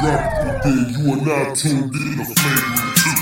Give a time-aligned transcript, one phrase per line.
[0.00, 0.88] drop it there.
[0.96, 3.12] You are now tuned in to Flagrant 2.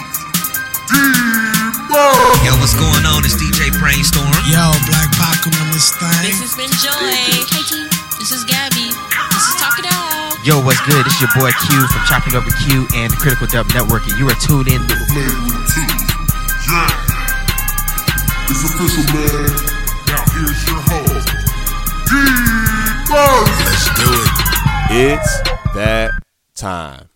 [2.47, 3.26] Yo, what's going on?
[3.26, 4.31] It's DJ Brainstorm.
[4.47, 6.22] Yo, Black Paco on this thing.
[6.22, 6.94] This has been Joy.
[6.94, 7.42] Hey,
[8.22, 8.95] This is Gabby.
[8.95, 10.38] This is Talk It Out.
[10.46, 11.03] Yo, what's good?
[11.03, 14.31] It's your boy Q from Chopping Over Q and the Critical Dub Network, and you
[14.31, 15.83] are tuned in to Flagrant 2.
[16.71, 16.87] Yeah.
[18.49, 19.51] It's official, man.
[20.07, 21.27] Now here's your host,
[22.07, 23.51] D-Murph.
[23.67, 24.31] Let's do it.
[24.91, 25.33] It's
[25.75, 26.17] that
[26.59, 27.08] time.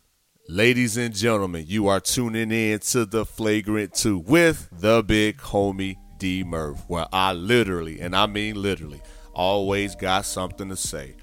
[0.49, 5.97] Ladies and gentlemen, you are tuning in to the Flagrant 2 with the big homie
[6.19, 9.03] D Murph, where I literally, and I mean literally,
[9.33, 11.17] always got something to say,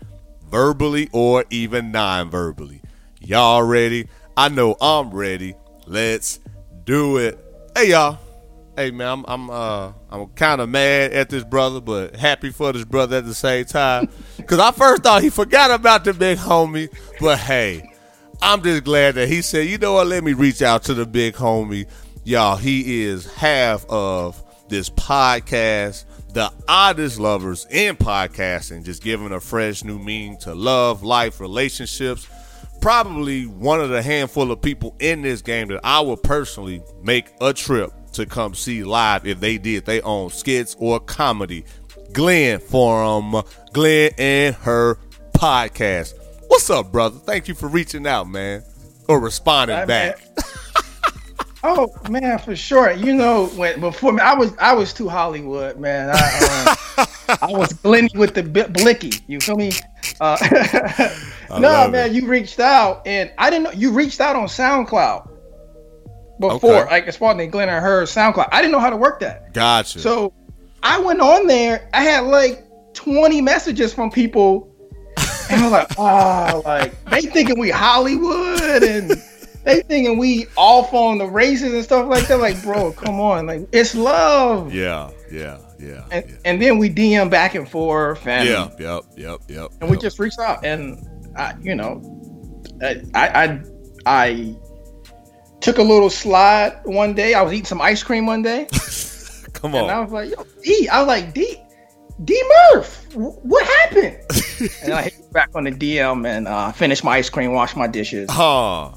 [0.50, 2.82] verbally or even non verbally.
[3.22, 4.10] Y'all ready?
[4.36, 5.56] I know I'm ready.
[5.88, 6.40] Let's
[6.84, 7.40] do it.
[7.74, 8.20] Hey, y'all.
[8.76, 12.72] Hey man, I'm I'm uh I'm kind of mad at this brother, but happy for
[12.72, 14.10] this brother at the same time.
[14.46, 17.90] Cause I first thought he forgot about the big homie, but hey,
[18.42, 21.06] I'm just glad that he said, you know what, let me reach out to the
[21.06, 21.88] big homie.
[22.24, 29.40] Y'all, he is half of this podcast, the oddest lovers in podcasting, just giving a
[29.40, 32.28] fresh new meaning to love, life, relationships
[32.82, 37.32] probably one of the handful of people in this game that I would personally make
[37.42, 41.66] a trip to come see live if they did their own skits or comedy.
[42.14, 44.98] Glenn from Glenn and her
[45.34, 46.14] podcast.
[46.50, 47.20] What's up, brother?
[47.20, 48.64] Thank you for reaching out, man,
[49.08, 50.20] or responding back.
[51.64, 52.92] Oh man, for sure.
[52.92, 56.10] You know, when before me, I was I was too Hollywood, man.
[56.12, 57.06] I, uh,
[57.42, 59.12] I was Glenny with the blicky.
[59.28, 59.72] You feel me?
[60.22, 60.38] Uh,
[61.60, 62.14] no, man, it.
[62.14, 65.30] you reached out, and I didn't know you reached out on SoundCloud
[66.40, 66.90] before, Okay.
[66.90, 68.50] like far as Glenn and her SoundCloud.
[68.52, 70.00] I didn't know how to work that, Gotcha.
[70.00, 70.34] so
[70.82, 71.90] I went on there.
[71.94, 74.74] I had like twenty messages from people,
[75.50, 79.12] and I was like, oh, like they thinking we Hollywood and.
[79.66, 82.40] They thinking we off on the races and stuff like that.
[82.40, 84.74] Like, bro, come on, like it's love.
[84.74, 86.36] yeah, yeah, yeah, And, yeah.
[86.46, 89.72] and then we DM back and forth, and Yep, yep, yep, yep.
[89.82, 92.02] and we just reached out, and I, you know,
[92.82, 93.62] I, I, I,
[94.06, 94.56] I
[95.60, 97.34] took a little slide one day.
[97.34, 98.66] I was eating some ice cream one day,
[99.54, 101.62] come on, and I was like, "Yo, D," I was like, "D,
[102.24, 102.44] D
[102.74, 104.18] Murph, what happened?"
[104.84, 107.88] and I hit back on the DM and uh, finished my ice cream, washed my
[107.88, 108.30] dishes.
[108.32, 108.92] Huh.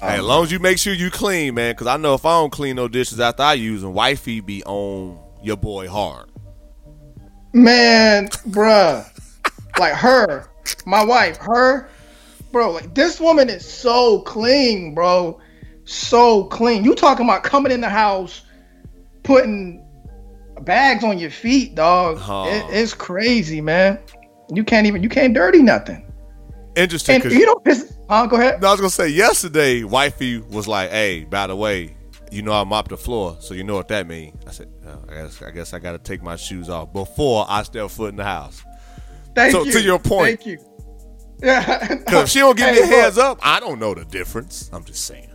[0.00, 2.24] Hey, as Um, long as you make sure you clean, man, because I know if
[2.26, 6.30] I don't clean no dishes after I use them, wifey be on your boy hard.
[7.52, 9.06] Man, bruh,
[9.78, 10.50] like her,
[10.84, 11.88] my wife, her,
[12.52, 15.40] bro, like this woman is so clean, bro,
[15.84, 16.84] so clean.
[16.84, 18.42] You talking about coming in the house,
[19.22, 19.82] putting
[20.62, 22.16] bags on your feet, dog?
[22.48, 23.98] It- it's crazy, man.
[24.52, 26.02] You can't even, you can't dirty nothing.
[26.76, 28.26] Interesting, And you know, this, huh?
[28.26, 28.62] Go ahead.
[28.62, 31.96] I was gonna say yesterday, wifey was like, "Hey, by the way,
[32.30, 35.02] you know I mopped the floor, so you know what that means." I said, oh,
[35.08, 38.10] "I guess I guess I got to take my shoes off before I step foot
[38.10, 38.62] in the house."
[39.34, 39.72] Thank so you.
[39.72, 40.58] to your point- thank you.
[41.42, 41.94] Yeah.
[41.96, 44.70] Because if she don't give me a heads up, I don't know the difference.
[44.72, 45.28] I'm just saying.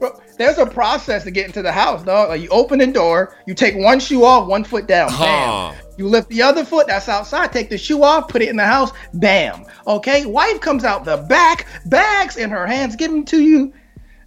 [0.00, 2.30] Bro, there's a process to get into the house, dog.
[2.30, 5.10] Like you open the door, you take one shoe off, one foot down.
[5.10, 5.74] Huh.
[5.74, 5.74] Bam.
[5.98, 8.64] You lift the other foot that's outside, take the shoe off, put it in the
[8.64, 8.92] house.
[9.12, 9.66] Bam.
[9.86, 10.24] Okay.
[10.24, 13.74] Wife comes out the back, bags in her hands, give them to you.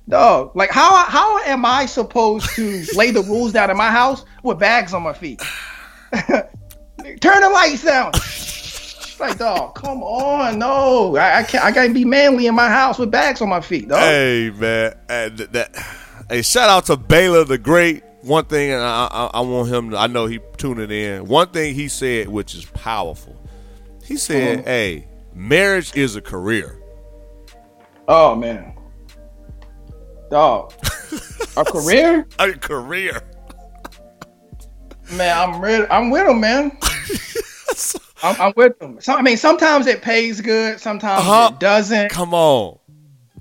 [0.08, 4.26] Dog, like how how am I supposed to lay the rules down in my house
[4.44, 5.42] with bags on my feet?
[6.12, 8.12] Turn the lights down.
[9.30, 11.64] Like, dog, come on, no, I, I can't.
[11.64, 14.00] I gotta be manly in my house with bags on my feet, dog.
[14.00, 15.74] Hey man, and that.
[16.30, 18.04] Hey, shout out to Baylor the Great.
[18.22, 19.92] One thing, and I, I, I want him.
[19.92, 21.26] to I know he tuning in.
[21.28, 23.36] One thing he said, which is powerful.
[24.04, 24.66] He said, Uh-huh.
[24.66, 26.78] "Hey, marriage is a career."
[28.10, 28.76] Oh man,
[30.30, 30.74] dog,
[31.56, 33.22] a career, A career.
[35.14, 35.38] man.
[35.38, 35.86] I'm ready.
[35.90, 36.78] I'm with him, man.
[38.24, 39.00] I'm, I'm with them.
[39.02, 41.50] So, I mean, sometimes it pays good, sometimes Uh-huh.
[41.54, 42.10] it doesn't.
[42.10, 42.80] Come on.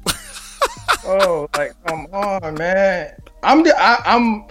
[1.05, 3.13] Oh, like come on, man.
[3.43, 4.45] I'm the, I, I'm.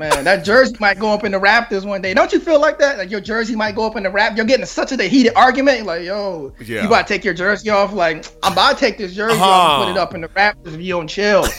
[0.00, 2.12] Man, that jersey might go up in the Raptors one day.
[2.12, 2.98] Don't you feel like that?
[2.98, 4.36] Like your jersey might go up in the Raptors.
[4.38, 5.86] You're getting such a heated argument.
[5.86, 6.80] Like, yo, Yeah.
[6.80, 7.92] you about to take your jersey off?
[7.92, 9.82] Like, I'm about to take this jersey off Uh-huh.
[9.84, 11.44] and put it up in the Raptors if you don't chill.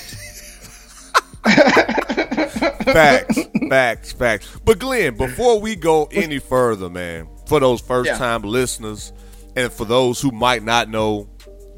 [2.87, 3.39] Facts,
[3.69, 4.59] facts, facts.
[4.65, 9.11] But Glenn, before we go any further, man, for those first time listeners,
[9.55, 11.27] and for those who might not know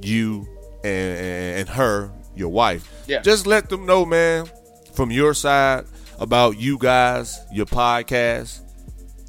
[0.01, 0.47] you
[0.83, 3.21] and, and her, your wife, Yeah.
[3.21, 4.49] just let them know, man,
[4.93, 5.85] from your side
[6.19, 8.61] about you guys, your podcast,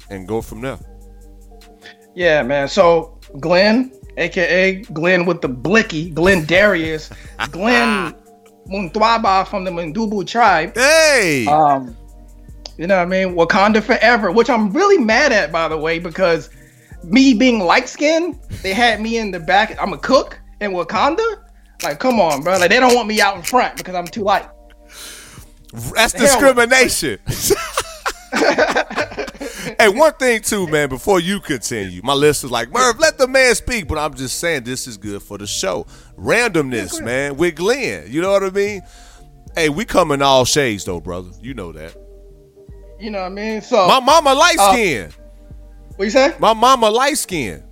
[0.09, 0.79] and go from there.
[2.15, 2.67] Yeah, man.
[2.67, 7.09] So Glenn aka Glenn with the blicky, Glenn Darius,
[7.51, 8.13] Glenn
[8.67, 10.75] Muntwaba from the Mundubu tribe.
[10.75, 11.95] Hey, Um,
[12.81, 13.35] you know what I mean?
[13.35, 16.49] Wakanda forever, which I'm really mad at, by the way, because
[17.03, 19.79] me being light skinned, they had me in the back.
[19.79, 21.43] I'm a cook in Wakanda.
[21.83, 22.57] Like, come on, bro.
[22.57, 24.49] Like, they don't want me out in front because I'm too light.
[25.93, 27.19] that's discrimination.
[29.79, 30.89] hey, one thing too, man.
[30.89, 33.87] Before you continue, my list is like Murph, let the man speak.
[33.87, 35.85] But I'm just saying this is good for the show.
[36.17, 38.11] Randomness, man, with Glenn.
[38.11, 38.81] You know what I mean?
[39.53, 41.29] Hey, we come in all shades though, brother.
[41.39, 41.95] You know that.
[43.01, 43.61] You know what I mean?
[43.61, 45.11] So, My mama light Uh, skin.
[45.95, 46.35] what you say?
[46.39, 47.63] My mama light skin.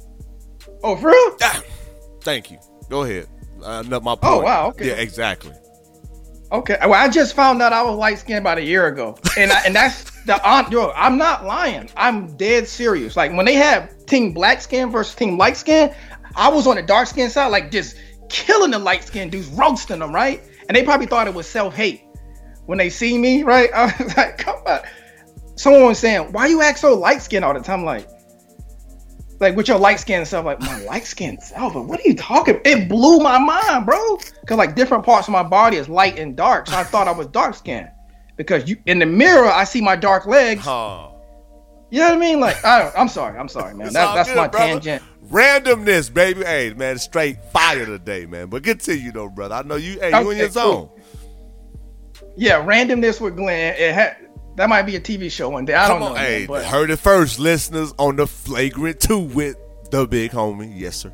[0.83, 1.37] Oh, for real?
[1.43, 1.61] Ah,
[2.23, 2.57] Thank you.
[2.89, 3.27] Go ahead.
[3.63, 4.19] Uh, my point.
[4.23, 4.87] Oh, wow, okay.
[4.87, 5.53] Yeah, exactly.
[6.51, 6.77] Okay.
[6.81, 9.61] Well, I just found out I was light skinned about a year ago, and I,
[9.65, 10.71] and that's the on.
[10.71, 11.89] Yo, I'm not lying.
[11.95, 13.15] I'm dead serious.
[13.15, 15.93] Like when they have team black skin versus team light skin,
[16.35, 17.97] I was on the dark skin side, like just
[18.29, 20.41] killing the light skin dudes, roasting them, right?
[20.67, 22.01] And they probably thought it was self hate
[22.65, 23.69] when they see me, right?
[23.75, 24.79] I was like, come on.
[25.59, 27.83] Someone was saying, why you act so light skinned all the time?
[27.83, 28.07] Like,
[29.41, 31.75] like with your light skin and stuff, like my light skin self.
[31.75, 32.61] What are you talking?
[32.63, 34.15] It blew my mind, bro.
[34.47, 37.11] Cause like different parts of my body is light and dark, so I thought I
[37.11, 37.89] was dark skinned.
[38.37, 40.61] Because you in the mirror, I see my dark legs.
[40.61, 41.09] Huh.
[41.89, 42.39] You know what I mean?
[42.39, 43.91] Like, I don't, I'm sorry, I'm sorry, man.
[43.91, 44.79] That, that's good, my brother.
[44.79, 45.03] tangent.
[45.29, 46.45] Randomness, baby.
[46.45, 48.47] Hey, man, straight fire today, man.
[48.47, 49.55] But continue though, brother.
[49.55, 49.99] I know you.
[49.99, 50.87] Hey, you in your zone.
[50.87, 50.99] cool.
[52.37, 53.75] Yeah, randomness with Glenn.
[53.77, 54.28] It had
[54.59, 55.73] that might be a TV show one day.
[55.73, 56.19] I Come don't on, know.
[56.21, 59.55] hey, man, but, heard it first, listeners, on the flagrant two with
[59.89, 60.71] the big homie.
[60.75, 61.13] Yes, sir.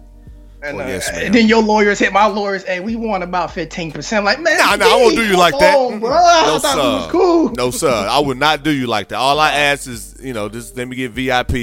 [0.63, 2.63] and, Oh, uh, yes, and then your lawyers hit my lawyers.
[2.63, 4.25] Hey, we want about 15 percent.
[4.25, 5.73] Like, man, Nah, nah, I won't do you like that.
[5.73, 6.09] bro.
[6.09, 6.75] no, sir.
[6.77, 7.49] was cool.
[7.51, 7.89] No, sir.
[8.09, 9.17] I would not do you like that.
[9.17, 11.53] All I ask is, you know, just let me get VIP,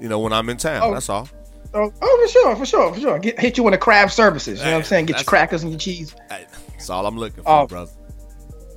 [0.00, 0.82] you know, when I'm in town.
[0.82, 0.92] Oh.
[0.92, 1.28] That's all.
[1.76, 3.18] Oh, oh, for sure, for sure, for sure.
[3.18, 4.58] Get, hit you with the crab services.
[4.60, 5.06] You know what I'm saying?
[5.06, 6.14] Get your crackers and your cheese.
[6.28, 7.66] That's all I'm looking for, Oh.
[7.66, 7.90] brother.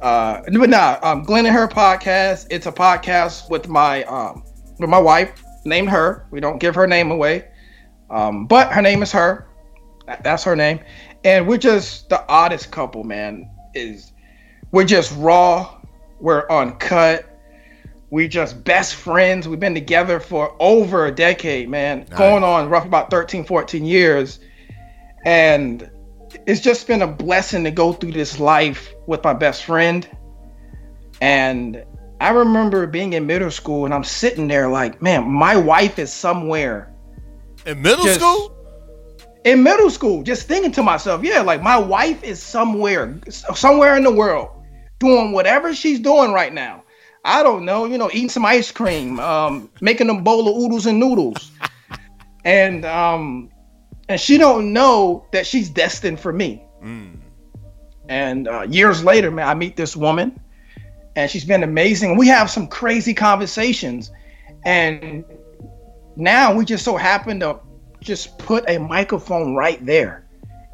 [0.02, 2.48] Uh, but nah, um, Glenn and her podcast.
[2.50, 4.44] It's a podcast with my um
[4.80, 6.28] with my wife named her.
[6.32, 7.48] We don't give her name away,
[8.10, 9.48] um, but her name is her.
[10.24, 10.80] That's her name,
[11.24, 13.50] and we're just the oddest couple, man.
[13.74, 14.14] Is
[14.72, 15.82] we're just raw.
[16.20, 17.26] We're uncut.
[18.10, 19.48] We're just best friends.
[19.48, 22.00] We've been together for over a decade, man.
[22.10, 22.18] Nice.
[22.18, 24.40] Going on roughly about 13, 14 years.
[25.26, 25.90] And
[26.46, 30.08] it's just been a blessing to go through this life with my best friend.
[31.22, 31.84] And
[32.22, 36.12] I remember being in middle school and I'm sitting there like, man, my wife is
[36.14, 36.94] somewhere
[37.66, 38.54] In middle Just- school?
[39.46, 44.04] in middle school, just thinking to myself, yeah, like my wife is somewhere, somewhere in
[44.04, 44.50] the world,
[45.00, 46.84] doing whatever she's doing right now.
[47.24, 50.86] I don't know, you know, eating some ice cream, um, making a bowl of oodles
[50.86, 51.52] and noodles,
[52.44, 53.50] and um,
[54.10, 56.62] and she don't know that she's destined for me.
[58.10, 60.40] And uh, years later, man, I meet this woman,
[61.16, 62.18] and she's been amazing.
[62.18, 64.12] We have some crazy conversations,
[64.66, 65.26] and
[66.16, 67.60] now we just so happen to
[68.02, 70.26] just put a microphone right there.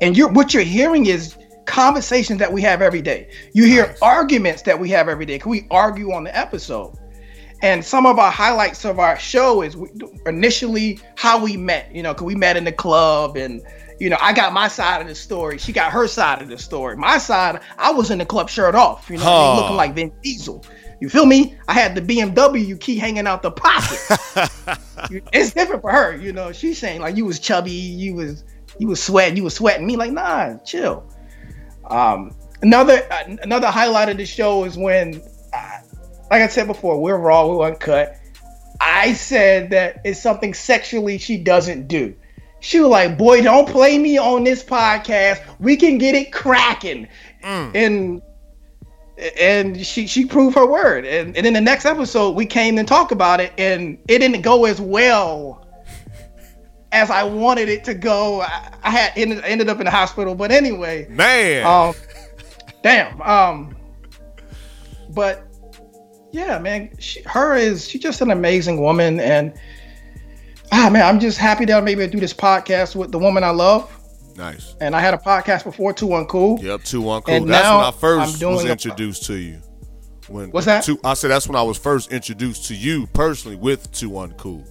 [0.02, 3.30] And you're what you're hearing is conversations that we have every day.
[3.54, 4.02] You hear Nice.
[4.02, 5.40] arguments that we have every day.
[5.40, 6.98] Can we argue on the episode?
[7.62, 9.90] And some of our highlights of our show is we,
[10.26, 11.94] initially how we met.
[11.96, 13.62] You know, because we met in the club, and
[14.00, 15.58] you know, I got my side of the story.
[15.58, 16.98] She got her side of the story.
[16.98, 19.10] My side, I was in the club shirt off.
[19.10, 19.62] You know, what I mean?
[19.62, 20.66] Looking like Vin Diesel.
[21.00, 21.58] You feel me?
[21.68, 24.00] I had the BMW key hanging out the pocket
[25.34, 26.16] it's different for her.
[26.16, 28.44] You know, she's saying like you was chubby, you was
[28.80, 29.86] you was sweating, you was sweating.
[29.86, 31.04] Me like nah, chill.
[31.90, 35.22] Um, another uh, another highlight of the show is when,
[35.54, 35.78] uh,
[36.32, 38.18] like I said before, we're raw, we're uncut.
[38.80, 42.16] I said that it's something sexually she doesn't do.
[42.64, 45.42] She was like, "Boy, don't play me on this podcast.
[45.60, 47.10] We can get it cracking."
[47.76, 48.22] And
[49.38, 51.06] and she she proved her word.
[51.06, 54.44] And and in the next episode, we came and talked about it, and it didn't
[54.44, 55.68] go as well
[56.94, 58.42] as I wanted it to go.
[58.42, 61.66] I, I had ended, ended up in the hospital, but anyway, Man.
[61.66, 61.94] um,
[62.82, 63.22] damn.
[63.22, 63.76] Um,
[65.10, 65.46] but
[66.32, 69.54] yeah, man, she, her is she's just an amazing woman, and
[70.72, 73.44] ah, man, I'm just happy that I'm able to do this podcast with the woman
[73.44, 73.92] I love.
[74.36, 74.76] nice.
[74.82, 76.62] And I had a podcast before, Two Uncool.
[76.62, 77.36] Yep, two one cool.
[77.36, 79.60] And That's now when I first was a- introduced to you.
[80.30, 80.84] When What's that?
[80.86, 84.66] Two, I said that's when I was first introduced to you personally with two uncool.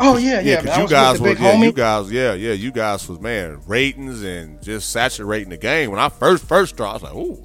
[0.00, 0.40] Oh yeah, yeah.
[0.40, 1.64] Yeah, because I you guys were yeah, homie.
[1.64, 5.90] you guys yeah yeah you guys was man ratings and just saturating the game.
[5.90, 7.42] When I first first started, I was like, ooh,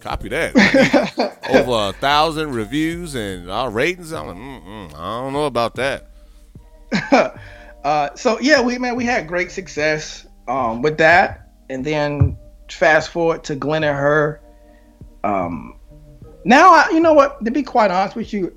[0.00, 1.38] copy that.
[1.50, 4.12] Over a thousand reviews and our ratings.
[4.12, 6.08] I'm like, Mm-mm, I don't know about that.
[7.84, 12.36] Uh, so yeah, we man, we had great success um, with that, and then
[12.70, 14.40] fast forward to Glenn and her.
[15.24, 15.78] Um,
[16.44, 17.44] now, I, you know what?
[17.44, 18.56] To be quite honest with you,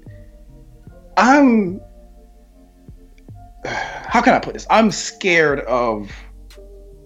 [1.18, 1.82] I'm.
[3.66, 4.68] How can I put this?
[4.70, 6.12] I'm scared of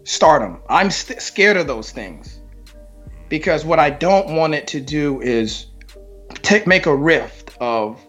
[0.03, 0.59] stardom.
[0.69, 2.41] I'm st- scared of those things
[3.29, 5.67] because what I don't want it to do is
[6.33, 8.00] take make a rift of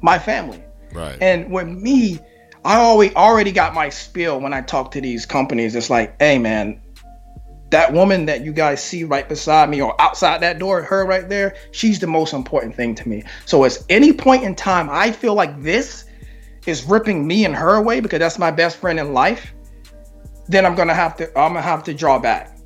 [0.00, 0.64] my family.
[0.92, 1.18] Right.
[1.20, 2.18] And with me,
[2.64, 5.74] I always already got my spiel when I talk to these companies.
[5.74, 6.80] It's like, hey man,
[7.70, 11.28] that woman that you guys see right beside me or outside that door, her right
[11.28, 13.22] there, she's the most important thing to me.
[13.46, 16.04] So at any point in time I feel like this
[16.66, 19.54] is ripping me and her away because that's my best friend in life,
[20.48, 22.58] then I'm gonna have to I'm gonna have to draw back.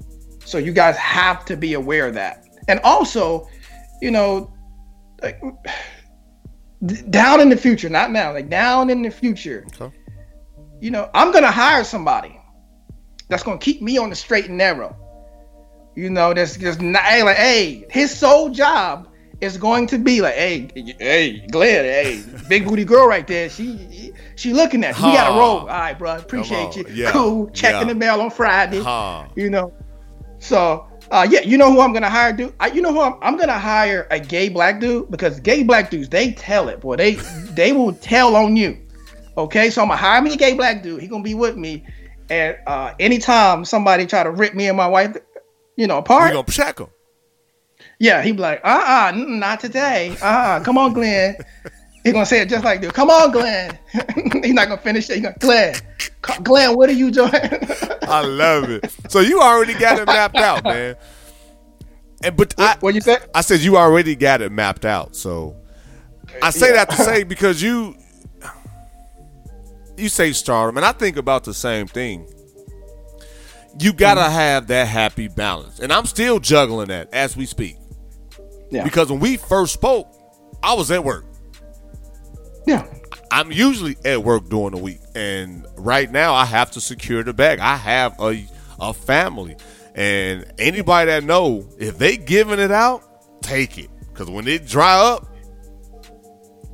[0.44, 2.44] So you guys have to be aware of that.
[2.66, 3.48] And also,
[4.02, 4.52] you know,
[5.22, 5.40] like
[6.86, 9.94] d- down in the future, not now, like down in the future, Okay.
[10.80, 12.38] you know, I'm gonna hire somebody
[13.28, 14.96] that's gonna keep me on the straight and narrow.
[15.96, 19.08] You know, that's just not hey, like, hey, his sole job
[19.40, 23.48] is going to be like, hey, hey, Glenn, hey, big booty girl right there.
[23.48, 25.06] She she looking at you.
[25.06, 25.58] We got a roll.
[25.60, 26.16] All right, bro.
[26.16, 26.84] Appreciate you.
[26.90, 27.12] Yeah.
[27.12, 27.48] Cool.
[27.50, 27.94] Checking Yeah.
[27.94, 28.80] the mail on Friday.
[28.82, 29.26] Huh.
[29.36, 29.72] You know.
[30.38, 32.54] So uh, yeah, you know who I'm gonna hire, dude.
[32.60, 35.90] I, you know who I'm, I'm gonna hire a gay black dude because gay black
[35.90, 36.96] dudes they tell it, boy.
[36.96, 37.14] They
[37.54, 38.78] they will tell on you.
[39.36, 41.00] Okay, so I'm gonna hire me a gay black dude.
[41.00, 41.84] He gonna be with me,
[42.30, 45.16] and uh, anytime somebody try to rip me and my wife,
[45.76, 46.88] you know, apart, You gonna check them?
[47.98, 50.16] yeah, he be like, uh uh not today.
[50.22, 51.36] Uh uh come on, Glenn.
[52.04, 52.92] He gonna say it just like this.
[52.92, 53.78] Come on, Glenn.
[54.42, 55.16] He's not gonna finish it.
[55.16, 55.74] He gonna Glenn.
[56.42, 57.30] Glenn, what are you doing?
[58.02, 58.94] I love it.
[59.08, 60.96] So you already got it mapped out, man.
[62.22, 63.18] And but I, what you say?
[63.34, 65.16] I said you already got it mapped out.
[65.16, 65.56] So
[66.42, 66.84] I say Yeah.
[66.84, 67.96] that to say because you
[69.96, 72.26] you say stardom, and I think about the same thing.
[73.78, 74.32] You gotta Mm-hmm.
[74.32, 77.76] have that happy balance, and I'm still juggling that as we speak.
[78.70, 78.84] Yeah.
[78.84, 80.08] Because when we first spoke,
[80.62, 81.24] I was at work.
[82.66, 82.86] Yeah.
[83.30, 87.32] I'm usually at work during the week, and right now I have to secure the
[87.32, 87.58] bag.
[87.58, 88.46] I have a
[88.80, 89.56] a family,
[89.94, 93.02] and anybody that know if they giving it out,
[93.42, 93.88] take it.
[94.12, 95.26] Because when it dry up,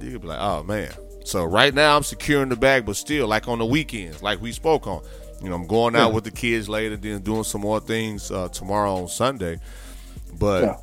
[0.01, 0.93] you could be like, oh man.
[1.25, 4.53] So right now I'm securing the bag, but still, like on the weekends, like we
[4.53, 5.03] spoke on,
[5.43, 6.15] you know, I'm going out Yeah.
[6.15, 9.59] with the kids later, then doing some more things uh, tomorrow on Sunday.
[10.39, 10.77] But Yeah.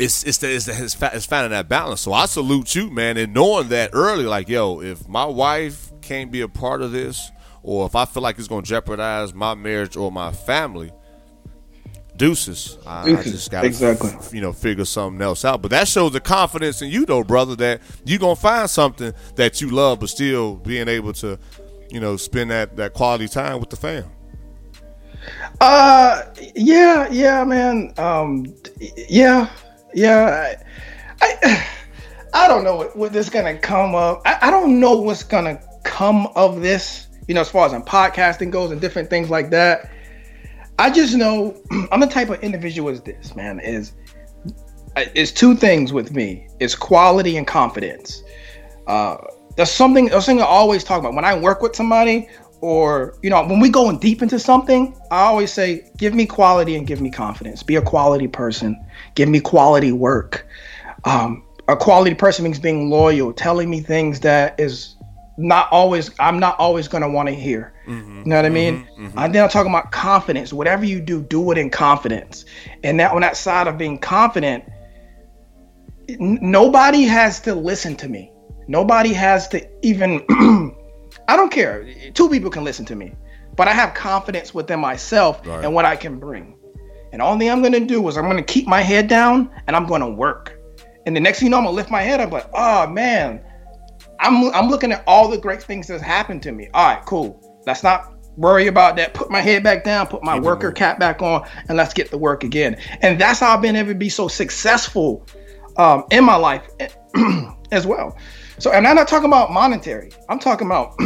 [0.00, 2.00] It's it's the, it's, the, it's, it's finding that balance.
[2.00, 6.30] So I salute you, man, and knowing that early, like, yo, if my wife can't
[6.32, 7.30] be a part of this,
[7.62, 10.90] or if I feel like it's going to jeopardize my marriage or my family,
[12.16, 12.78] deuces.
[12.86, 14.10] I, I just got to, exactly.
[14.32, 15.62] you know, figure something else out.
[15.62, 19.60] But that shows the confidence in you, though, brother, that you gonna find something that
[19.60, 21.38] you love, but still being able to,
[21.90, 24.04] you know, spend that that quality time with the fam.
[25.60, 26.22] Uh,
[26.54, 27.92] yeah, yeah, man.
[27.98, 28.54] Um,
[29.08, 29.50] yeah,
[29.94, 30.56] yeah.
[31.20, 31.66] I, I,
[32.32, 34.22] I don't know what, what this gonna come of.
[34.24, 37.08] I, I don't know what's gonna come of this.
[37.28, 39.90] You know, as far as in podcasting goes and different things like that.
[40.78, 41.60] I just know
[41.92, 43.92] I'm the type of individual as this man is.
[44.96, 46.48] It's two things with me.
[46.58, 48.22] It's quality and confidence.
[48.86, 49.18] Uh,
[49.56, 50.06] there's something.
[50.06, 52.28] There's something I always talk about when I work with somebody,
[52.60, 54.96] or you know, when we going deep into something.
[55.10, 57.62] I always say, give me quality and give me confidence.
[57.62, 58.82] Be a quality person.
[59.14, 60.46] Give me quality work.
[61.04, 64.96] Um, a quality person means being loyal, telling me things that is
[65.36, 66.10] not always.
[66.18, 67.72] I'm not always gonna want to hear.
[67.86, 68.18] Mm-hmm.
[68.18, 68.74] You know what I mean?
[68.84, 69.06] Mm-hmm.
[69.06, 69.18] Mm-hmm.
[69.18, 70.52] And then I'm talking about confidence.
[70.52, 72.44] Whatever you do, do it in confidence.
[72.84, 74.64] And that on that side of being confident,
[76.08, 78.32] n- nobody has to listen to me.
[78.68, 80.76] Nobody has to even.
[81.28, 81.86] I don't care.
[82.14, 83.14] Two people can listen to me,
[83.56, 85.64] but I have confidence within myself Right.
[85.64, 86.56] and what I can bring.
[87.12, 89.86] And all thing I'm gonna do is I'm gonna keep my head down and I'm
[89.86, 90.56] gonna work.
[91.06, 93.40] And the next thing you know, I'm gonna lift my head up like, oh man,
[94.20, 96.68] I'm I'm looking at all the great things that's happened to me.
[96.74, 97.62] All right, cool.
[97.66, 99.12] Let's not worry about that.
[99.12, 102.18] Put my head back down, put my worker cap back on, and let's get to
[102.18, 102.76] work again.
[103.02, 105.26] And that's how I've been able to be so successful
[105.76, 106.62] um, in my life
[107.72, 108.16] as well.
[108.60, 110.12] So, and I'm not talking about monetary.
[110.28, 110.94] I'm talking about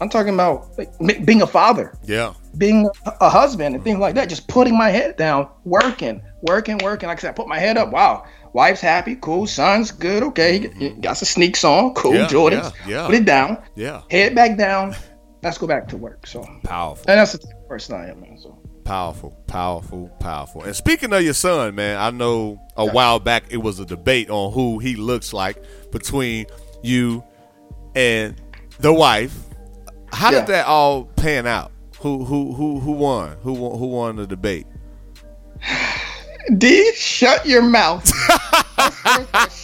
[0.00, 2.32] I'm talking about like, m- being a father, Yeah.
[2.56, 2.88] being
[3.20, 4.28] a, husband, and things like that.
[4.28, 7.08] Just putting my head down, working, working, working.
[7.08, 7.90] Like I said, I put my head up.
[7.92, 8.24] Wow,
[8.54, 9.46] wife's happy, cool.
[9.46, 10.22] Son's good.
[10.22, 12.14] Okay, he got some sneaks on, cool.
[12.14, 13.06] Yeah, Jordans, yeah, yeah.
[13.06, 14.02] put it down, Yeah.
[14.10, 14.94] head back down.
[15.42, 16.26] Let's go back to work.
[16.26, 17.04] So, powerful.
[17.08, 18.38] and that's the person I am, man.
[18.38, 18.58] So.
[18.84, 20.62] Powerful, powerful, powerful.
[20.62, 24.30] And speaking of your son, man, I know a while back it was a debate
[24.30, 26.46] on who he looks like between
[26.82, 27.22] you
[27.94, 28.40] and
[28.80, 29.36] the wife.
[30.12, 30.40] How Yeah.
[30.40, 31.70] did that all pan out?
[32.00, 33.36] Who who who who won?
[33.42, 33.78] Who won?
[33.78, 34.66] Who won the debate?
[36.56, 38.10] D, shut your mouth.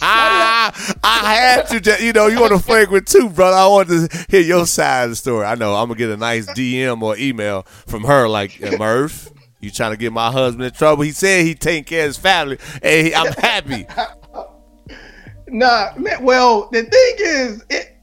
[0.01, 0.71] I
[1.03, 2.03] had to.
[2.03, 3.57] You know, you want to flagrant too, brother.
[3.57, 5.45] I want to hear your side of the story.
[5.45, 9.31] I know I'm gonna get a nice DM or email from her, like "Uh, Murph.
[9.59, 11.03] You trying to get my husband in trouble?
[11.03, 13.87] He said he taking care of his family, and he, I'm happy.
[15.49, 17.93] Nah, man, well, the thing is, it.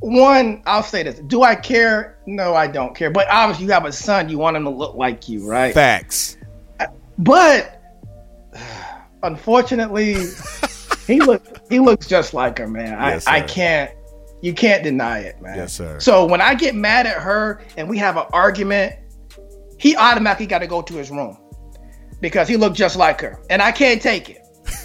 [0.00, 2.18] One, I'll say this: Do I care?
[2.26, 3.10] No, I don't care.
[3.10, 5.74] But obviously, you have a son; you want him to look like you, right?
[5.74, 6.36] Facts.
[7.18, 7.75] But
[9.26, 10.16] unfortunately,
[11.06, 12.94] he look he looks just like her, man.
[12.98, 13.46] I, Yes, I sir.
[13.48, 13.90] can't
[14.42, 15.56] you can't deny it, man.
[15.56, 15.98] Yes, sir.
[16.00, 18.94] So when I get mad at her and we have an argument,
[19.78, 21.36] he automatically got to go to his room
[22.20, 24.38] because he looked just like her, and I can't take it.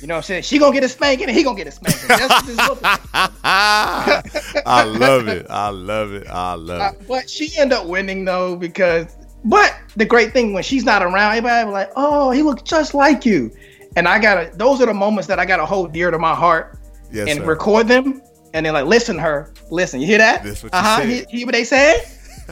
[0.00, 0.42] You know what I'm saying?
[0.42, 2.08] She gonna get a spanking, and he gonna get a spanking.
[2.08, 5.46] Just, just look at I love it.
[5.48, 6.26] I love it.
[6.28, 7.08] I love Uh, it.
[7.08, 9.16] but she ended up winning though because.
[9.46, 13.24] But the great thing when she's not around, everybody like, "Oh, he looks just like
[13.26, 13.50] you,"
[13.96, 14.50] and I gotta.
[14.56, 16.78] Those are the moments that I gotta hold dear to my heart
[17.10, 17.44] Yes, and sir.
[17.44, 18.20] record them,
[18.52, 20.42] and then like, listen, her, listen, you hear that?
[20.42, 21.24] That's what you uh-huh.
[21.28, 22.04] Hear, what they said?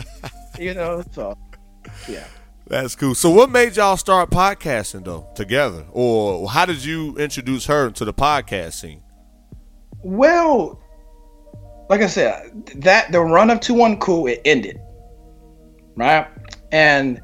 [0.59, 1.37] you know, so
[2.09, 2.25] yeah.
[2.69, 3.15] That's cool.
[3.15, 8.05] So, what made y'all start podcasting though together, or how did you introduce her to
[8.05, 9.03] the podcast scene?
[10.03, 10.81] Well,
[11.91, 14.81] like I said, that the run of two one cool it ended,
[15.97, 16.29] right?
[16.71, 17.21] And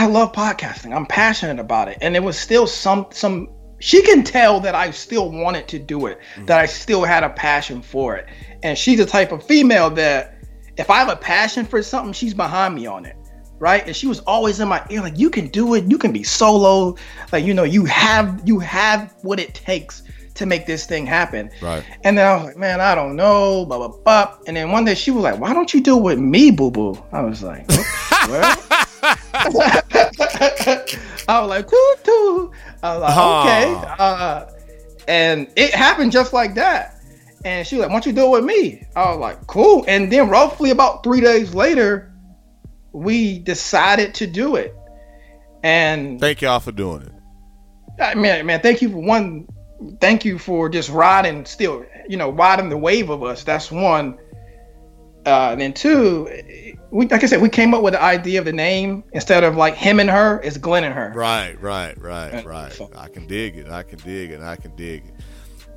[0.00, 0.96] I love podcasting.
[0.96, 3.50] I'm passionate about it, and it was still some some.
[3.80, 6.46] She can tell that I still wanted to do it, mm.
[6.46, 8.26] that I still had a passion for it,
[8.62, 10.38] and she's the type of female that
[10.78, 13.14] if I have a passion for something, she's behind me on it.
[13.58, 15.84] Right, and she was always in my ear, like you can do it.
[15.90, 16.96] You can be solo,
[17.30, 20.02] like you know, you have you have what it takes
[20.36, 21.50] to make this thing happen.
[21.60, 21.84] Right.
[22.04, 24.38] And then I was like, man, I don't know, blah, blah, blah.
[24.46, 26.70] And then one day she was like, why don't you do it with me, boo
[26.70, 26.96] boo?
[27.12, 28.86] I was like, "Oh, well.
[29.02, 30.86] I
[31.40, 32.52] was like, cool, too.
[32.82, 33.74] I was like, okay.
[33.98, 34.46] Uh,
[35.08, 36.96] and it happened just like that.
[37.44, 38.86] And she was like, why don't you do it with me?
[38.94, 39.84] I was like, cool.
[39.88, 42.12] And then roughly about three days later,
[42.92, 44.74] we decided to do it.
[45.62, 47.12] And Thank y'all for doing it.
[48.00, 49.48] I mean, man, thank you for one.
[50.00, 53.44] Thank you for just riding, still, you know, riding the wave of us.
[53.44, 54.18] That's one.
[55.24, 58.44] Uh, and then two, we like I said, we came up with the idea of
[58.44, 61.12] the name instead of like him and her, it's Glenn and her.
[61.14, 62.80] Right, right, right, right.
[62.96, 63.68] I can dig it.
[63.68, 64.40] I can dig it.
[64.40, 65.14] I can dig it.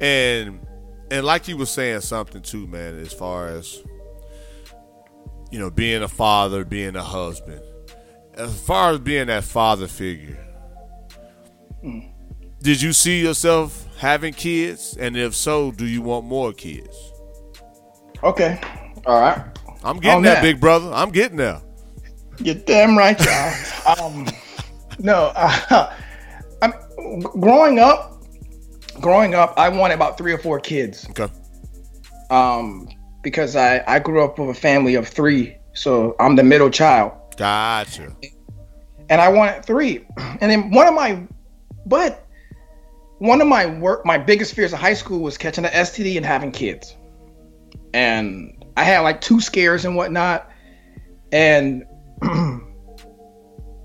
[0.02, 0.66] And
[1.12, 3.84] and like you were saying something too, man, as far as
[5.54, 7.62] you know, being a father, being a husband.
[8.34, 10.44] As far as being that father figure,
[11.86, 12.12] mm.
[12.64, 14.98] did you see yourself having kids?
[15.00, 16.98] And if so, do you want more kids?
[18.24, 18.60] Okay,
[19.06, 19.46] all right.
[19.84, 20.42] I'm getting On that, that.
[20.42, 20.92] big brother.
[20.94, 21.62] I'm getting there.
[22.40, 24.06] You're damn right, y'all.
[24.08, 24.28] um,
[25.00, 25.94] no, uh,
[26.62, 28.10] I'm growing up.
[29.02, 31.08] Growing up, I wanted about three or four kids.
[31.10, 31.28] Okay.
[32.30, 32.88] Um,
[33.22, 37.12] because I I grew up with a family of three, so I'm the middle child.
[37.38, 38.16] Gotcha.
[39.10, 40.06] and I wanted three.
[40.18, 41.24] And then one of my,
[41.88, 42.26] but
[43.18, 46.26] one of my work, my biggest fears of high school was catching an STD and
[46.26, 46.96] having kids.
[47.96, 50.50] And I had like two scares and whatnot.
[51.32, 51.84] And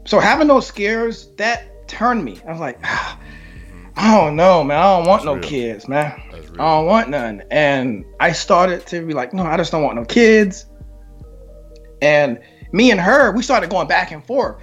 [0.06, 2.40] so having those scares, that turned me.
[2.46, 3.18] I was like, "Ah,
[3.96, 4.78] I don't know, man.
[4.78, 5.42] I don't want That's no real.
[5.42, 6.22] kids, man.
[6.58, 7.42] I don't want none.
[7.50, 10.66] And I started to be like, no, I just don't want no kids.
[12.00, 12.38] And
[12.72, 14.62] me and her, we started going back and forth.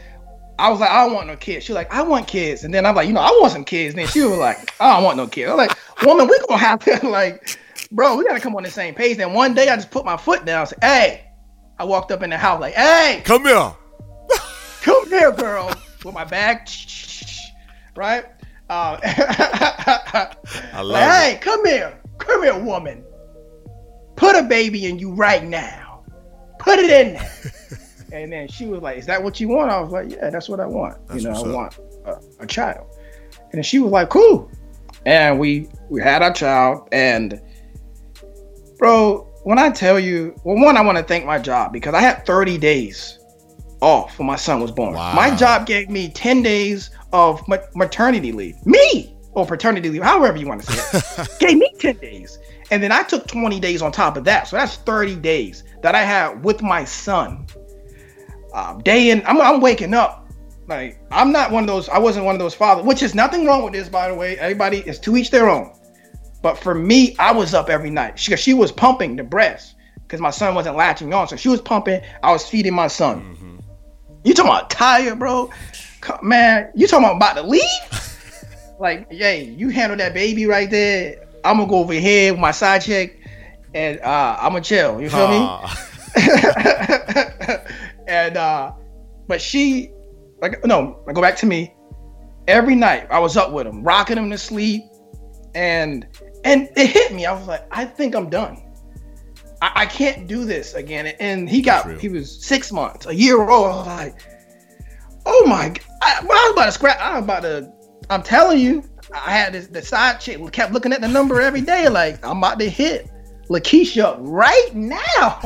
[0.57, 1.65] I was like, I don't want no kids.
[1.65, 2.63] She was like, I want kids.
[2.63, 3.93] And then I'm like, you know, I want some kids.
[3.93, 5.51] And then she was like, I don't want no kids.
[5.51, 7.59] I'm like, woman, we gonna have to like,
[7.91, 9.17] bro, we gotta come on the same page.
[9.17, 10.67] Then one day I just put my foot down.
[10.67, 11.25] said, hey,
[11.77, 13.73] I walked up in the house like, hey, Come here.
[14.81, 16.69] come here, girl, with my bag,
[17.95, 18.25] right?
[18.69, 21.11] Uh, I love like, it.
[21.11, 23.03] hey, come here, come here, woman.
[24.15, 26.03] Put a baby in you right now.
[26.59, 27.31] Put it in there.
[28.11, 30.49] and then she was like, "Is that what you want?" I was like, "Yeah, that's
[30.49, 31.05] what I want.
[31.07, 32.87] That's you know, I want a, a child."
[33.41, 34.49] And then she was like, "Cool."
[35.05, 37.39] And we we had our child, and
[38.77, 42.01] bro, when I tell you, well, one, I want to thank my job because I
[42.01, 43.19] had 30 days
[43.81, 44.93] off when my son was born.
[44.93, 45.13] Wow.
[45.13, 48.55] My job gave me 10 days of ma- maternity leave.
[48.65, 52.39] Me or paternity leave, however you want to say it, gave me 10 days.
[52.71, 54.47] And then I took 20 days on top of that.
[54.47, 57.45] So that's 30 days that I had with my son.
[58.53, 60.27] Um, day in, I'm, I'm waking up.
[60.67, 63.45] Like, I'm not one of those, I wasn't one of those fathers, which is nothing
[63.45, 64.39] wrong with this, by the way.
[64.39, 65.71] Everybody is to each their own.
[66.45, 68.19] But for me, I was up every night.
[68.19, 69.73] She, she was pumping the breast.
[69.95, 71.27] Because my son wasn't latching on.
[71.27, 72.03] So she was pumping.
[72.21, 73.21] I was feeding my son.
[73.21, 73.57] Mm-hmm.
[74.23, 75.49] You talking about tired, bro?
[76.21, 77.63] Man, you talking about about to leave?
[78.79, 81.27] like, yay, you handle that baby right there.
[81.43, 83.19] I'm gonna go over here with my side chick,
[83.73, 85.01] and uh, I'm gonna chill.
[85.01, 85.37] You feel me?
[85.39, 85.89] Ah,
[88.07, 88.71] and uh
[89.27, 89.89] but she
[90.43, 91.73] like no I go back to me
[92.47, 94.83] every night i was up with him rocking him to sleep
[95.55, 96.05] and
[96.45, 97.25] and it hit me.
[97.25, 98.61] I was like i think i'm done.
[99.61, 101.07] I, I can't do this again.
[101.19, 103.65] And he got he was six months a year old.
[103.65, 104.21] I was like
[105.25, 107.73] oh my god I, when I was about to scrap i was about to
[108.11, 111.41] i'm telling you i had this the side chick We kept looking at the number
[111.41, 113.09] every day like i'm about to hit
[113.49, 115.39] lakeisha right now.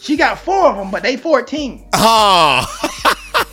[0.00, 3.04] She got four of them but they 14 ah.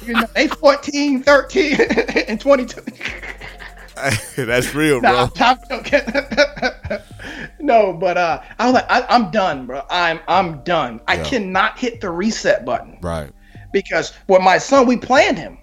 [0.06, 1.82] you know, they 14, 13,
[2.28, 2.82] and 22.
[4.36, 5.48] that's real, Nah, bro.
[5.48, 5.58] I'm
[7.60, 9.84] no, but uh, I was like, I, I'm done, bro.
[9.90, 11.02] I'm I'm done.
[11.08, 11.24] I Yeah.
[11.24, 13.32] cannot hit the reset button Right.
[13.74, 15.58] because with my son, we planned him,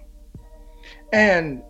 [1.13, 1.61] and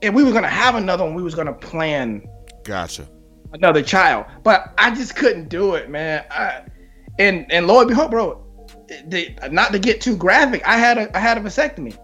[0.00, 2.22] if we were gonna have another one, we was gonna plan
[2.64, 3.08] Gotcha.
[3.52, 6.24] another child, but I just couldn't do it, man.
[6.30, 6.62] I,
[7.18, 8.42] and and Lord behold, bro,
[9.06, 11.96] the, not to get too graphic, I had a I had a vasectomy.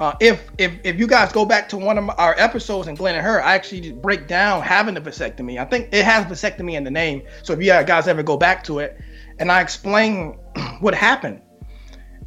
[0.00, 2.94] Uh, if if if you guys go back to one of my, our episodes in
[2.94, 5.58] Glenn and her, I actually break down having a vasectomy.
[5.58, 7.22] I think it has vasectomy in the name.
[7.42, 8.96] So if you guys ever go back to it,
[9.40, 10.38] and I explain
[10.80, 11.42] what happened,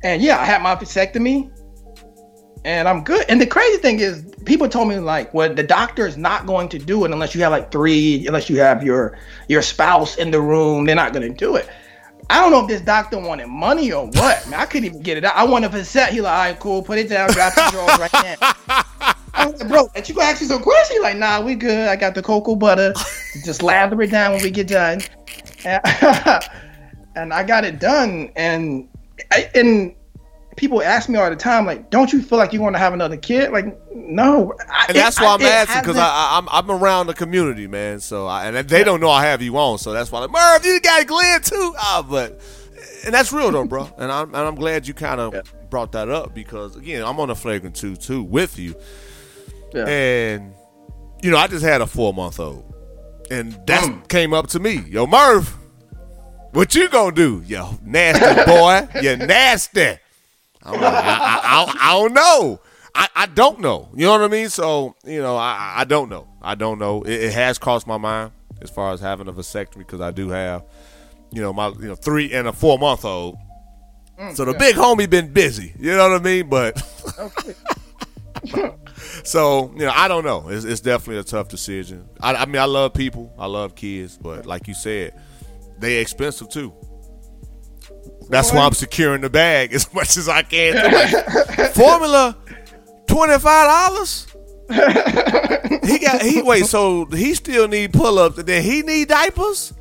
[0.03, 1.49] and yeah, I had my vasectomy,
[2.65, 3.25] and I'm good.
[3.29, 6.67] And the crazy thing is, people told me like, well, the doctor is not going
[6.69, 10.31] to do it unless you have like three, unless you have your your spouse in
[10.31, 10.85] the room.
[10.85, 11.69] They're not going to do it.
[12.31, 14.47] I don't know if this doctor wanted money or what.
[14.49, 15.35] Man, I couldn't even get it out.
[15.35, 16.13] I wanted a set.
[16.13, 18.53] He like, all right, cool, put it down, drop the drawers right now.
[19.33, 20.97] I was like, bro, and you gonna ask me some questions?
[20.97, 21.89] He like, nah, we good.
[21.89, 22.93] I got the cocoa butter.
[23.43, 25.01] Just lather it down when we get done.
[25.65, 25.81] And,
[27.15, 28.31] and I got it done.
[28.37, 28.87] And
[29.31, 29.93] I, and
[30.61, 32.93] people ask me all the time, like, don't you feel like you want to have
[32.93, 33.51] another kid?
[33.51, 34.53] Like, no.
[34.69, 37.13] I, And that's it- why I'm it asking because I, I, I'm I'm around the
[37.13, 37.99] community, man.
[37.99, 40.19] So I, and they don't know I have you on, so that's why.
[40.21, 41.73] Like, Murph, you got Glenn too.
[41.77, 42.39] Ah, but
[43.03, 43.89] and that's real though, bro.
[43.97, 45.33] And I'm and I'm glad you kind of
[45.69, 48.75] brought that up because again, I'm on a flagrant two too with you,
[49.73, 49.85] Yeah.
[49.87, 50.53] and
[51.23, 52.71] you know I just had a four month old,
[53.31, 54.07] and that Mm.
[54.07, 55.57] came up to me, yo Murph,
[56.51, 59.97] what you gonna do, yo nasty boy, you nasty.
[60.63, 62.61] I'm like, I, I, I, I don't know.
[62.93, 63.89] I, I don't know.
[63.95, 64.49] You know what I mean?
[64.49, 66.27] So, you know, I, I don't know.
[66.41, 67.03] I don't know.
[67.03, 70.29] It, it has crossed my mind as far as having a vasectomy because I do
[70.29, 70.63] have,
[71.31, 73.37] you know, my you know three and a four month old.
[74.19, 75.73] Mm, so the big homie been busy.
[75.79, 76.49] You know what I mean?
[76.49, 76.77] But
[79.23, 80.49] so you know, I don't know.
[80.49, 82.07] It's, it's definitely a tough decision.
[82.19, 83.33] I, I mean, I love people.
[83.37, 85.19] I love kids, but like you said,
[85.79, 86.73] they expensive too.
[88.31, 90.71] That's why I'm securing the bag as much as I can.
[90.91, 92.37] Like, formula,
[93.07, 94.27] twenty five dollars.
[95.83, 99.73] he got he wait so he still need pull ups and then he need diapers.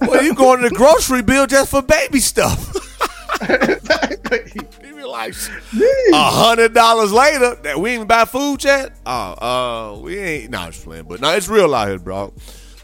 [0.00, 2.74] Well, you going to the grocery bill just for baby stuff.
[3.40, 5.34] He be like
[6.12, 8.92] a hundred dollars later that we ain't even buy food yet.
[9.06, 10.50] Oh, uh, we ain't.
[10.50, 12.32] No, I'm just playing, but no, it's real out here, bro.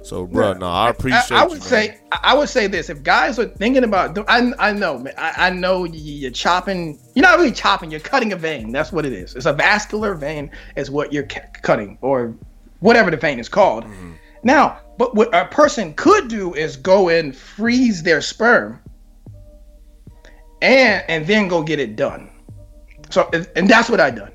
[0.04, 1.32] So, bro, no, I appreciate.
[1.32, 1.62] I, I would man.
[1.62, 5.46] say I would say this: if guys are thinking about, I I know, man, I,
[5.46, 6.98] I know you- you're chopping.
[7.14, 7.90] You're not really chopping.
[7.90, 8.70] You're cutting a vein.
[8.70, 9.34] That's what it is.
[9.34, 11.26] It's a vascular vein, is what you're
[11.62, 12.34] cutting, or
[12.80, 13.84] whatever the vein is called.
[13.84, 14.12] Mm-hmm.
[14.42, 18.80] Now, but what a person could do is go and freeze their sperm,
[20.60, 22.30] and and then go get it done.
[23.08, 24.32] So, and that's what I done.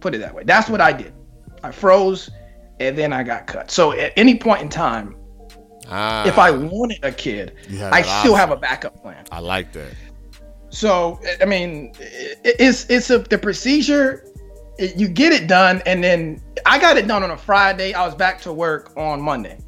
[0.00, 0.44] Put it that way.
[0.44, 1.14] That's what I did.
[1.62, 2.30] I froze,
[2.80, 3.70] and then I got cut.
[3.70, 5.14] So at any point in time,
[5.88, 7.54] Ah, if I wanted a kid,
[7.92, 8.34] I still option.
[8.36, 9.24] have a backup plan.
[9.32, 9.92] I like that.
[10.70, 11.92] So I mean,
[12.44, 14.24] it's it's a the procedure.
[14.78, 17.92] it- you get it done, and then I got it done on a Friday.
[17.92, 19.58] I was back to work on Monday.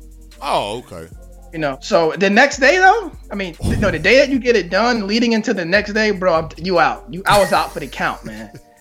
[0.40, 1.08] Oh, okay.
[1.52, 4.38] You know, so the next day though, I mean, th- no, the day that you
[4.38, 7.12] get it done, leading into the next day, bro, you out.
[7.12, 8.52] You, I was out for the count, man.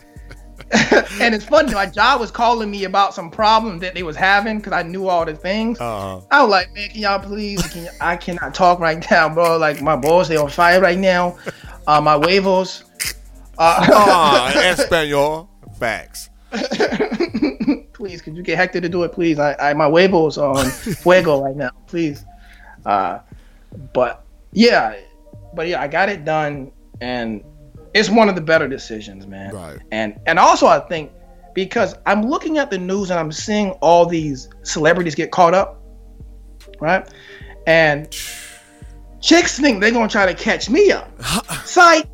[1.21, 4.57] and it's funny, my job was calling me about some problem that they was having
[4.57, 5.79] because I knew all the things.
[5.79, 7.61] Uh, I was like, man, can y'all please?
[7.67, 9.57] Can y- I cannot talk right now, bro.
[9.57, 11.37] Like my balls, they on fire right now.
[11.87, 12.83] Uh, my huevos.
[13.57, 15.49] Uh, ah, Espanol.
[15.77, 16.29] Facts.
[17.93, 19.39] please, could you get Hector to do it, please?
[19.39, 22.25] I, I my huevos are on fuego right now, please.
[22.85, 23.19] Uh,
[23.93, 24.95] but yeah,
[25.53, 27.43] but yeah, I got it done, and
[27.93, 29.53] it's one of the better decisions, man.
[29.53, 29.79] Right.
[29.91, 31.11] And and also, I think
[31.53, 35.81] because I'm looking at the news and I'm seeing all these celebrities get caught up,
[36.79, 37.07] right?
[37.67, 38.09] And
[39.21, 41.09] chicks think they're gonna try to catch me up.
[41.65, 42.07] Psych.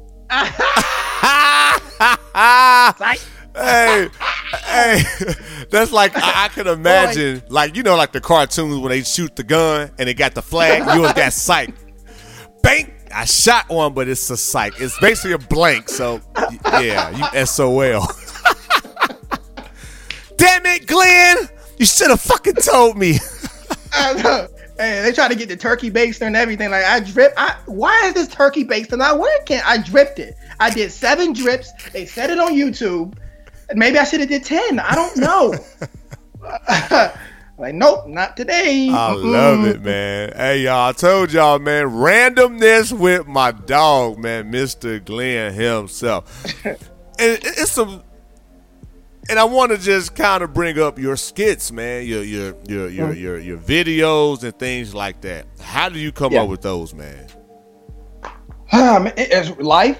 [2.98, 3.22] Psych.
[3.58, 4.10] hey,
[4.66, 5.02] hey,
[5.72, 9.36] that's like I, I can imagine, like you know, like the cartoons when they shoot
[9.36, 10.80] the gun and they got the flag.
[10.96, 11.74] You got psych.
[12.62, 12.94] Bank.
[13.13, 14.80] I shot one, but it's a psych.
[14.80, 15.89] It's basically a blank.
[15.89, 16.22] So
[16.65, 18.08] yeah, you SOL.
[20.38, 21.38] Damn it, Glenn!
[21.78, 23.20] You should have fucking told me.
[24.80, 26.72] and they try to get the turkey baster and everything.
[26.72, 27.34] Like I drip.
[27.38, 29.60] I why is this turkey baster not working?
[29.65, 30.36] I dripped it.
[30.60, 31.72] I did seven drips.
[31.91, 33.15] They said it on YouTube.
[33.74, 34.80] Maybe I should have did ten.
[34.80, 35.54] I don't know.
[37.58, 38.88] like nope, not today.
[38.89, 39.24] I Mm-mm.
[39.32, 40.32] love it, man.
[40.36, 45.04] Hey, y'all, I told y'all, man, randomness with my dog, man, Mr.
[45.04, 46.46] Glenn himself.
[46.65, 46.78] and
[47.20, 48.04] it's some,
[49.30, 52.89] and I want to just kind of bring up your skits, man, your your your
[52.89, 53.20] your Mm-hmm.
[53.22, 55.46] your, your videos and things like that.
[55.60, 56.43] How do you come Yeah.
[56.43, 57.28] up with those, man?
[58.72, 60.00] Um, it's life.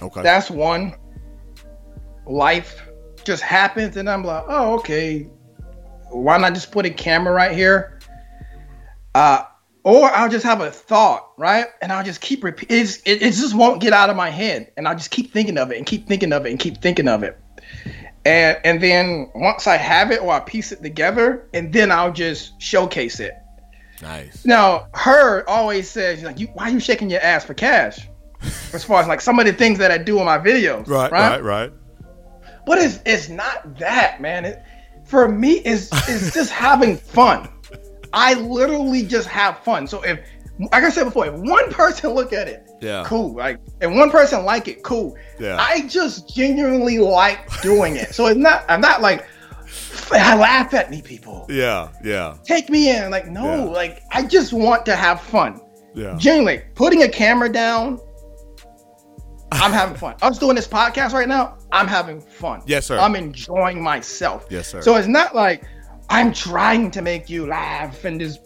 [0.00, 0.22] Okay.
[0.22, 0.94] That's one.
[2.26, 2.80] Life
[3.24, 5.28] just happens, and I'm like, oh, okay.
[6.12, 7.98] Why not just put a camera right here?
[9.14, 9.44] Uh,
[9.84, 11.66] or I'll just have a thought, right?
[11.80, 12.70] And I'll just keep repeat.
[12.70, 15.58] It's, it, it just won't get out of my head, and I'll just keep thinking
[15.58, 17.38] of it and keep thinking of it and keep thinking of it.
[18.24, 22.12] And and then once I have it or I piece it together, and then I'll
[22.12, 23.34] just showcase it.
[24.00, 24.44] nice.
[24.44, 28.08] Now, her always says, like, you, why are you shaking your ass for cash?
[28.72, 31.10] As far as like some of the things that I do in my videos, Right,
[31.10, 31.72] right, right.
[32.64, 34.44] But it's it's not that, man.
[34.44, 34.62] It,
[35.12, 37.46] for me, is it's just having fun.
[38.14, 39.86] I literally just have fun.
[39.86, 40.18] So if,
[40.58, 43.04] like I said before, if one person look at it, Yeah.
[43.06, 43.34] cool.
[43.34, 45.14] Like, if one person like it, cool.
[45.38, 45.58] Yeah.
[45.60, 48.14] I just genuinely like doing it.
[48.14, 48.64] So it's not.
[48.70, 49.26] I'm not like,
[50.10, 51.46] I laugh at me, people.
[51.50, 53.10] Yeah, yeah, Take me in.
[53.10, 53.44] Like, no.
[53.44, 53.64] Yeah.
[53.64, 55.60] Like, I just want to have fun.
[55.94, 56.16] yeah.
[56.18, 57.98] Genuinely, putting a camera down,
[59.52, 60.14] I'm having fun.
[60.22, 62.62] Us doing this podcast right now, I'm having fun.
[62.66, 62.98] Yes, sir.
[62.98, 64.46] I'm enjoying myself.
[64.50, 64.82] Yes, sir.
[64.82, 65.64] So it's not like
[66.10, 68.38] I'm trying to make you laugh and just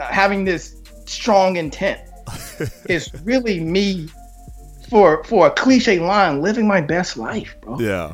[0.00, 2.00] uh, having this strong intent.
[2.86, 4.08] it's really me
[4.88, 7.78] for for a cliche line, living my best life, bro.
[7.78, 8.12] Yeah.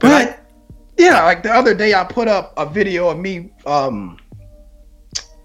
[0.00, 0.40] But
[0.98, 4.18] yeah, like the other day, I put up a video of me um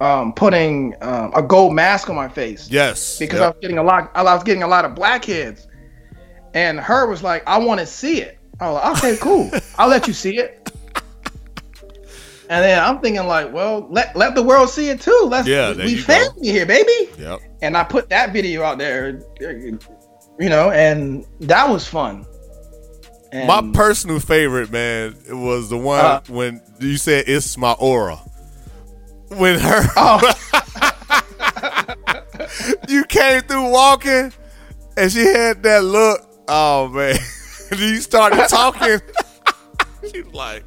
[0.02, 3.18] um putting um, a gold mask on my face Yes.
[3.18, 4.12] because I was getting a lot.
[4.16, 5.68] I was getting a lot of blackheads,
[6.56, 9.52] and her was like, "I want to see it." I was like, "Okay, cool.
[9.78, 10.62] I'll let you see it."
[12.48, 15.28] And then I'm thinking like, well, let let the world see it too.
[15.32, 16.02] Let's Yeah, we, there we go.
[16.04, 17.10] family here, baby.
[17.18, 17.40] Yep.
[17.64, 19.80] And I put that video out there, you
[20.40, 22.24] know, and that was fun.
[23.32, 26.22] And My personal favorite, man, it was the one Uh.
[26.30, 28.18] when you said it's my aura.
[29.30, 30.22] When her oh,
[32.88, 34.32] you came through walking
[34.98, 36.25] and she had that look.
[36.48, 37.18] Oh man.
[37.78, 39.00] you started talking.
[40.12, 40.64] she was like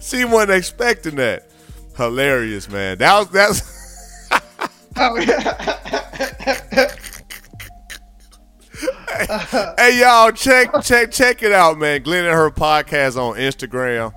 [0.00, 1.50] she wasn't expecting that.
[1.96, 2.98] Hilarious, man.
[2.98, 4.30] That was that's
[4.96, 6.94] oh yeah.
[9.76, 12.02] Hey y'all, check check check it out, man.
[12.02, 14.12] Glenn and her podcast on Instagram.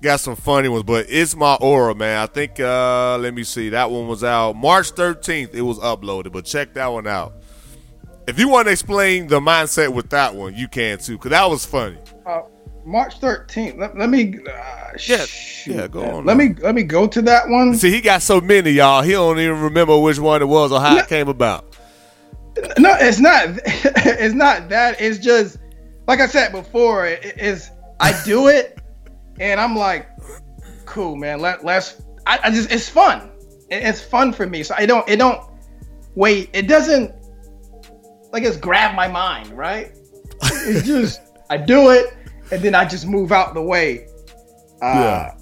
[0.00, 2.20] Got some funny ones, but it's my aura, man.
[2.20, 3.70] I think uh let me see.
[3.70, 5.54] That one was out March 13th.
[5.54, 7.32] It was uploaded, but check that one out.
[8.28, 11.48] If you want to explain the mindset with that one, you can too, because that
[11.48, 11.96] was funny.
[12.26, 12.42] Uh,
[12.84, 13.78] March 13th.
[13.78, 14.34] Let, let me.
[14.46, 16.14] Uh, Yeah, shoot, yeah, go man.
[16.14, 16.44] on Let now.
[16.44, 17.74] me let me go to that one.
[17.74, 19.00] See, he got so many, y'all.
[19.02, 21.00] He don't even remember which one it was or how No.
[21.00, 21.74] it came about.
[22.78, 23.48] No, it's not.
[23.64, 25.00] It's not that.
[25.00, 25.56] It's just
[26.06, 27.06] like I said before.
[27.06, 28.78] It, it's I do it,
[29.40, 30.06] and I'm like,
[30.84, 31.40] cool, man.
[31.40, 32.02] Let let's.
[32.26, 33.30] I, I just it's fun.
[33.70, 34.62] It- it's fun for me.
[34.64, 35.08] So I don't.
[35.08, 35.40] It don't.
[36.14, 36.50] Wait.
[36.52, 37.14] It doesn't.
[38.32, 39.92] Like it's grab my mind, right?
[40.42, 42.14] It's just I do it,
[42.52, 44.06] and then I just move out the way.
[44.82, 45.34] Uh, Yeah.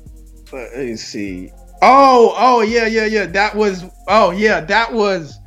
[0.52, 1.50] Let me see.
[1.82, 3.26] Oh, oh yeah, yeah, yeah.
[3.26, 3.84] That was.
[4.08, 5.38] Oh yeah, that was.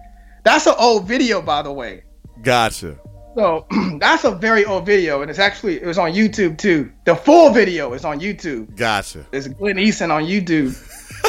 [0.44, 2.04] That's an old video, by the way.
[2.42, 3.00] Gotcha.
[3.36, 3.66] So
[4.00, 6.92] that's a very old video, and it's actually it was on YouTube too.
[7.06, 8.76] The full video is on YouTube.
[8.76, 9.26] Gotcha.
[9.32, 10.76] It's Glenn Eason on YouTube,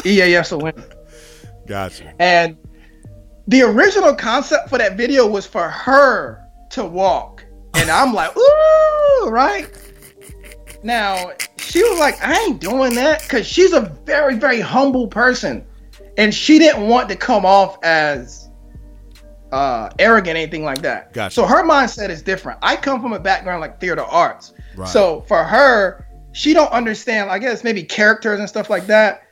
[0.05, 0.73] E EASON.
[1.67, 2.13] Gotcha.
[2.19, 2.57] And
[3.51, 7.43] the original concept for that video was for her to walk,
[7.75, 9.69] and I'm like, ooh, right.
[10.83, 15.65] Now she was like, I ain't doing that because she's a very, very humble person,
[16.17, 18.49] and she didn't want to come off as
[19.51, 21.11] uh arrogant, anything like that.
[21.13, 21.35] Gotcha.
[21.35, 22.57] So her mindset is different.
[22.61, 24.87] I come from a background like theater arts, Right.
[24.87, 27.29] so for her, she don't understand.
[27.29, 29.23] I guess maybe characters and stuff like that.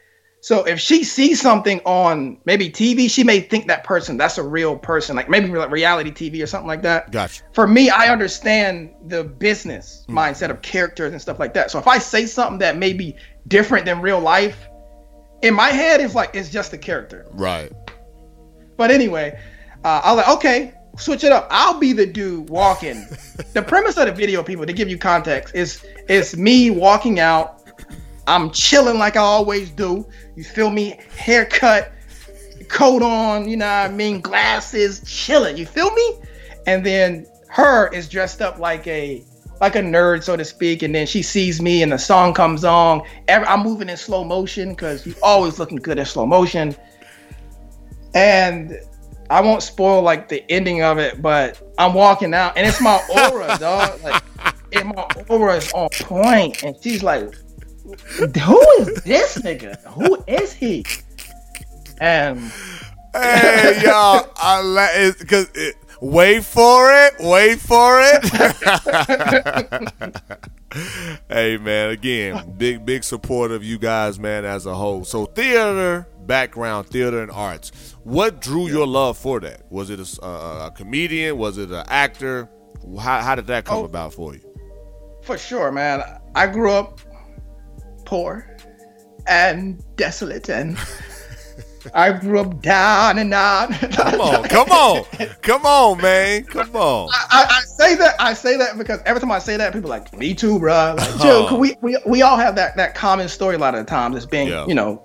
[0.41, 4.43] So if she sees something on maybe TV, she may think that person that's a
[4.43, 7.12] real person, like maybe like reality TV or something like that.
[7.12, 7.43] Gotcha.
[7.54, 11.71] For me, I understand the business mindset of characters and stuff like that.
[11.71, 14.69] So if I say something that may be different than real life,
[15.41, 17.25] in my head, it's like it's just a character.
[17.32, 17.71] Right.
[18.78, 19.39] But anyway,
[19.84, 21.47] uh, I was like, okay, switch it up.
[21.49, 23.06] I'll be the dude walking.
[23.54, 27.59] the premise of the video, people, to give you context, is it's me walking out.
[28.30, 30.08] I'm chilling like I always do.
[30.36, 31.00] You feel me?
[31.18, 31.92] Haircut,
[32.68, 34.22] coat on, you know what I mean?
[34.22, 35.58] Glasses, chilling.
[35.58, 36.20] You feel me?
[36.68, 39.26] And then her is dressed up like a
[39.62, 40.84] like a nerd, so to speak.
[40.84, 43.02] And then she sees me, and the song comes on.
[43.28, 46.76] I'm moving in slow motion because you always looking good in slow motion.
[48.13, 48.80] And
[49.32, 53.02] I won't spoil like the ending of it, but I'm walking out, and it's my
[53.10, 54.00] aura, dog.
[54.04, 54.24] Like,
[54.74, 57.34] and my aura is on point, and she's like,
[58.17, 59.80] "Who is this nigga?
[59.93, 60.86] Who is he?"
[62.02, 62.39] And
[63.13, 68.23] Hey y'all, I let it because it, wait for it, wait for it.
[71.30, 75.04] hey man, again, big big support of you guys, man, as a whole.
[75.04, 77.95] So theater background, theater and arts.
[78.04, 79.63] What drew your love for that?
[79.71, 81.38] Was it a, a, a comedian?
[81.38, 82.47] Was it an actor?
[82.99, 83.86] How, how did that come Oh.
[83.86, 84.41] about for you?
[85.23, 86.02] for sure, man,
[86.34, 86.99] I grew up
[88.10, 88.58] poor
[89.28, 90.76] and desolate, and
[91.93, 93.69] I grew up down and out.
[93.91, 95.06] Come on, come on,
[95.41, 97.10] come on, man, come on.
[97.13, 100.00] I, I say that I say that because every time I say that, people are
[100.00, 100.95] like me too, bro.
[100.98, 101.56] Like, Oh.
[101.56, 104.26] We, we we all have that that common story a lot of the times as
[104.26, 104.65] being Yeah.
[104.65, 105.04] you know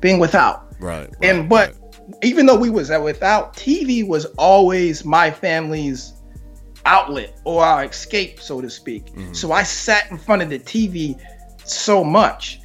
[0.00, 0.66] being without.
[0.80, 1.02] Right.
[1.02, 2.14] right and but right.
[2.24, 6.14] even though we was at without, TV was always my family's
[6.86, 9.06] outlet or our escape, so to speak.
[9.06, 9.32] Mm-hmm.
[9.34, 11.20] So I sat in front of the TV
[11.64, 12.60] so much,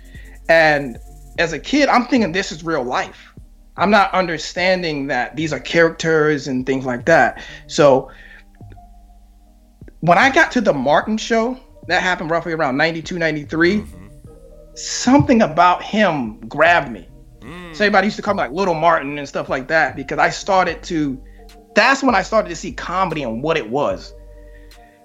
[0.49, 0.97] and
[1.37, 3.33] as a kid, I'm thinking this is real life.
[3.77, 7.43] I'm not understanding that these are characters and things like that.
[7.67, 8.09] So
[9.99, 14.07] when I got to the Martin show, that happened roughly around 92, 93, mm-hmm.
[14.75, 17.09] something about him grabbed me.
[17.39, 17.75] Mm.
[17.75, 20.29] So everybody used to call me like Little Martin and stuff like that because I
[20.29, 21.21] started to.
[21.75, 24.13] That's when I started to see comedy and what it was.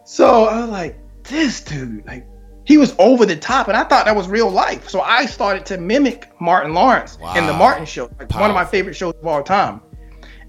[0.05, 2.25] So I was like, this dude, like,
[2.65, 4.89] he was over the top, and I thought that was real life.
[4.89, 8.65] So I started to mimic Martin Lawrence in the Martin Show, like one of my
[8.65, 9.81] favorite shows of all time.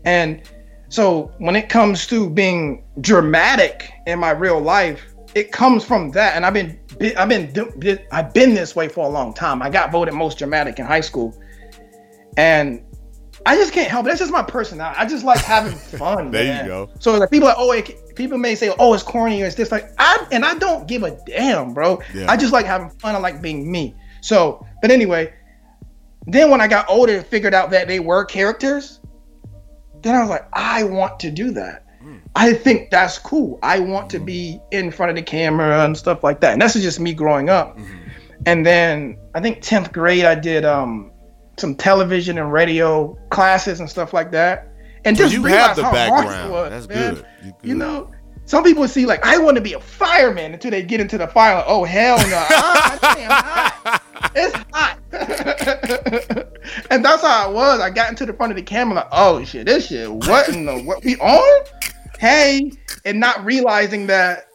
[0.05, 0.41] And
[0.89, 6.35] so when it comes to being dramatic in my real life, it comes from that.
[6.35, 6.77] And I've been,
[7.17, 9.61] I've been, I've been this way for a long time.
[9.61, 11.33] I got voted most dramatic in high school,
[12.35, 12.83] and
[13.45, 14.09] I just can't help it.
[14.09, 14.99] That's just my personality.
[14.99, 16.31] I just like having fun.
[16.31, 16.89] There you go.
[16.99, 19.55] So like people are like, oh, it, people may say, oh, it's corny or it's
[19.55, 22.01] this like I and I don't give a damn, bro.
[22.13, 22.29] Yeah.
[22.29, 23.15] I just like having fun.
[23.15, 23.95] I like being me.
[24.21, 25.33] So, but anyway,
[26.27, 28.99] then when I got older and figured out that they were characters,
[30.03, 31.85] then I was like, I want to do that.
[31.99, 32.17] Hmm.
[32.35, 33.59] I think that's cool.
[33.63, 34.25] I want to hmm.
[34.25, 36.53] be in front of the camera and stuff like that.
[36.53, 37.77] And that's just me growing up.
[37.77, 37.97] Mm-hmm.
[38.45, 41.10] And then I think 10th grade, I did um,
[41.61, 44.67] some television and radio classes and stuff like that.
[45.05, 46.51] And just you have the how hard it background.
[46.51, 47.15] was, That's man.
[47.15, 47.25] good.
[47.43, 48.11] You You know,
[48.45, 51.27] some people see like I want to be a fireman until they get into the
[51.27, 51.55] fire.
[51.55, 52.45] Like, oh hell no!
[52.49, 54.31] Ah, hot.
[54.35, 54.97] It's hot.
[56.91, 57.79] and that's how it was.
[57.79, 60.11] I got into the front of the camera like, oh shit, this shit.
[60.11, 61.65] What in the what we on?
[62.19, 62.71] Hey,
[63.05, 64.47] and not realizing that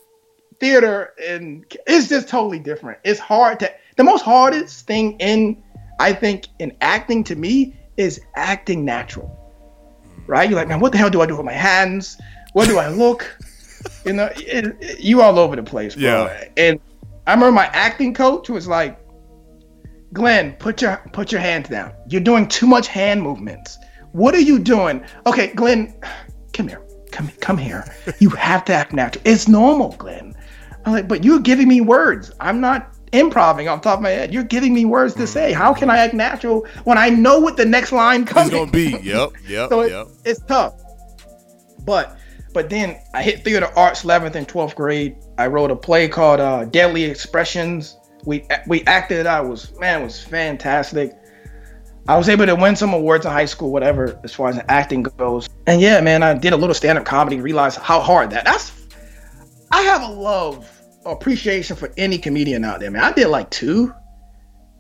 [0.61, 2.99] theater and it's just totally different.
[3.05, 5.63] It's hard to the most hardest thing in
[5.99, 9.43] I think in acting to me is acting natural.
[10.27, 10.49] Right?
[10.51, 12.19] You're like, man, what the hell do I do with my hands?
[12.53, 13.31] What do I look?
[14.05, 16.03] You know, it, it- you all over the place, bro.
[16.03, 16.45] Yeah.
[16.57, 16.81] And
[17.27, 18.99] I remember my acting coach was like,
[20.13, 21.93] Glenn, put your put your hands down.
[22.09, 23.77] You're doing too much hand movements.
[24.13, 25.05] What are you doing?
[25.27, 25.95] Okay, Glenn,
[26.53, 26.83] come here.
[27.13, 27.85] Come come here.
[28.19, 29.23] You have to act natural.
[29.27, 30.35] It's normal, Glenn.
[30.85, 32.31] I'm like, but you're giving me words.
[32.41, 34.33] I'm not improving off top of my head.
[34.33, 35.53] You're giving me words to say.
[35.53, 38.97] How can I act natural when I know what the next line It's gonna be.
[39.03, 39.31] Yep.
[39.47, 39.69] Yep.
[39.71, 40.09] So it, yep.
[40.25, 40.75] it's tough.
[41.85, 42.19] But
[42.53, 45.17] but then I hit theater arts 11th and 12th grade.
[45.39, 47.97] I wrote a play called uh, Deadly Expressions.
[48.25, 49.45] We we acted it out.
[49.45, 51.13] It was man, it was fantastic.
[52.09, 55.03] I was able to win some awards in high school, whatever, as far as acting
[55.03, 55.49] goes.
[55.67, 57.41] And yeah, man, I did a little stand-up comedy.
[57.41, 58.45] Realized how hard that.
[58.45, 58.73] That's.
[59.73, 60.71] I have a love,
[61.13, 63.03] appreciation for any comedian out there, man.
[63.05, 63.95] I did like two.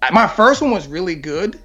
[0.03, 1.59] I- My first one was really good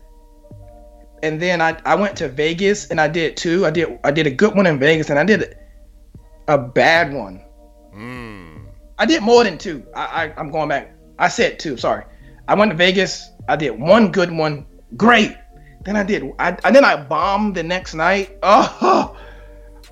[1.23, 3.65] and then I, I went to Vegas and I did two.
[3.65, 5.55] I did I did a good one in Vegas and I did
[6.47, 7.43] a bad one.
[7.95, 8.65] Mm.
[8.97, 9.85] I did more than two.
[9.95, 10.95] I, I I'm going back.
[11.19, 11.77] I said two.
[11.77, 12.03] Sorry.
[12.47, 13.29] I went to Vegas.
[13.47, 14.65] I did one good one
[14.97, 15.35] great.
[15.83, 16.23] Then I did.
[16.39, 18.37] I and then I bombed the next night.
[18.43, 19.17] Oh,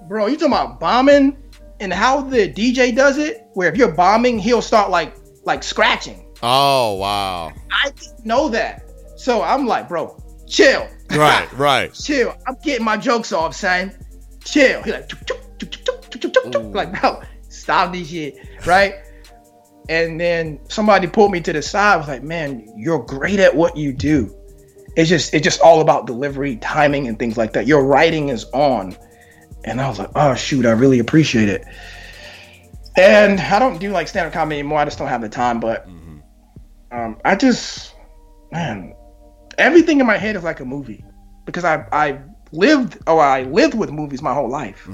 [0.08, 1.38] bro, you talking about bombing
[1.80, 6.26] and how the DJ does it, where if you're bombing, he'll start like like scratching.
[6.42, 7.52] Oh wow!
[7.72, 10.88] I didn't know that, so I'm like, bro, chill.
[11.12, 11.94] Right, right.
[11.94, 12.36] chill.
[12.48, 13.94] I'm getting my jokes off, son.
[14.44, 14.82] Chill.
[14.84, 15.12] He's like,
[16.74, 18.96] like no, stop this shit, right?
[19.90, 21.98] and then somebody pulled me to the side.
[21.98, 24.34] Was like, man, you're great at what you do.
[24.96, 27.68] It's just it's just all about delivery, timing, and things like that.
[27.68, 28.96] Your writing is on
[29.64, 31.66] and I was like, oh shoot, I really appreciate it.
[32.98, 34.80] And I don't do like stand-up comedy anymore.
[34.80, 35.60] I just don't have the time.
[35.60, 35.88] But
[36.92, 37.96] um, I just,
[38.52, 38.94] man,
[39.58, 41.04] everything in my head is like a movie
[41.46, 42.20] because I I
[42.52, 44.88] lived or I lived with movies my whole life.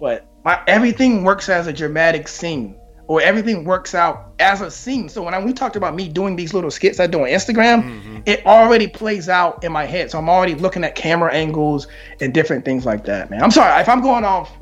[0.00, 2.77] But my everything works as a dramatic scene
[3.08, 5.08] or everything works out as a scene.
[5.08, 7.82] So when I, we talked about me doing these little skits I do on Instagram,
[7.82, 8.18] mm-hmm.
[8.26, 10.10] it already plays out in my head.
[10.10, 11.88] So I'm already looking at camera angles
[12.20, 13.42] and different things like that, man.
[13.42, 14.52] I'm sorry if I'm going off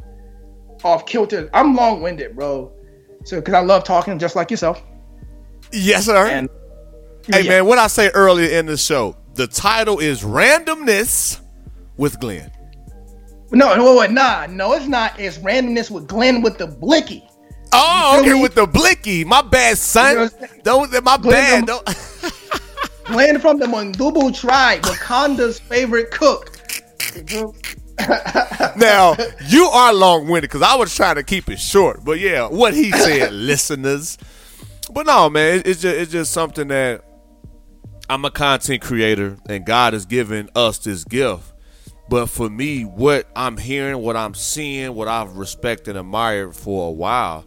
[0.85, 1.51] off kilter.
[1.53, 2.73] I'm long-winded, bro.
[3.25, 4.81] So because I love talking just like yourself.
[5.73, 6.29] Yes, sir.
[6.29, 6.49] And
[7.27, 7.51] hey yeah.
[7.51, 11.41] man, what I say earlier in the show, the title is Randomness
[11.97, 12.53] with Glenn.
[13.51, 15.19] No, no, no, nah, no, it's not.
[15.19, 17.25] It's randomness with Glenn with the blicky.
[17.79, 18.43] Oh, You okay, me?
[18.43, 19.25] with the blicky.
[19.25, 20.17] My bad, son.
[20.19, 20.61] I'm?
[20.63, 21.67] Don't my bad.
[23.05, 26.53] Glenn from the Mundubu tribe, Wakanda's favorite cook.
[28.77, 29.17] now
[29.47, 32.75] you are long winded because I was trying to keep it short, but yeah, what
[32.75, 34.19] he said, listeners.
[34.93, 37.05] But no, man, it's just it's just something that
[38.09, 41.53] I'm a content creator and God has given us this gift.
[42.09, 46.89] But for me, what I'm hearing, what I'm seeing, what I've respected and admired for
[46.89, 47.45] a while,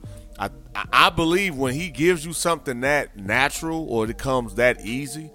[0.75, 5.31] I believe when He gives you something that natural or it comes that easy,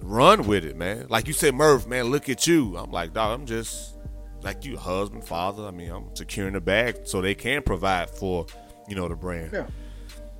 [0.00, 1.06] run with it, man.
[1.08, 2.76] Like you said, Murph, man, look at you.
[2.76, 3.96] I'm like, dog, I'm just
[4.42, 5.66] like you, husband, father.
[5.66, 8.46] I mean, I'm securing the bag so they can provide for,
[8.88, 9.50] you know, the brand.
[9.52, 9.66] Yeah.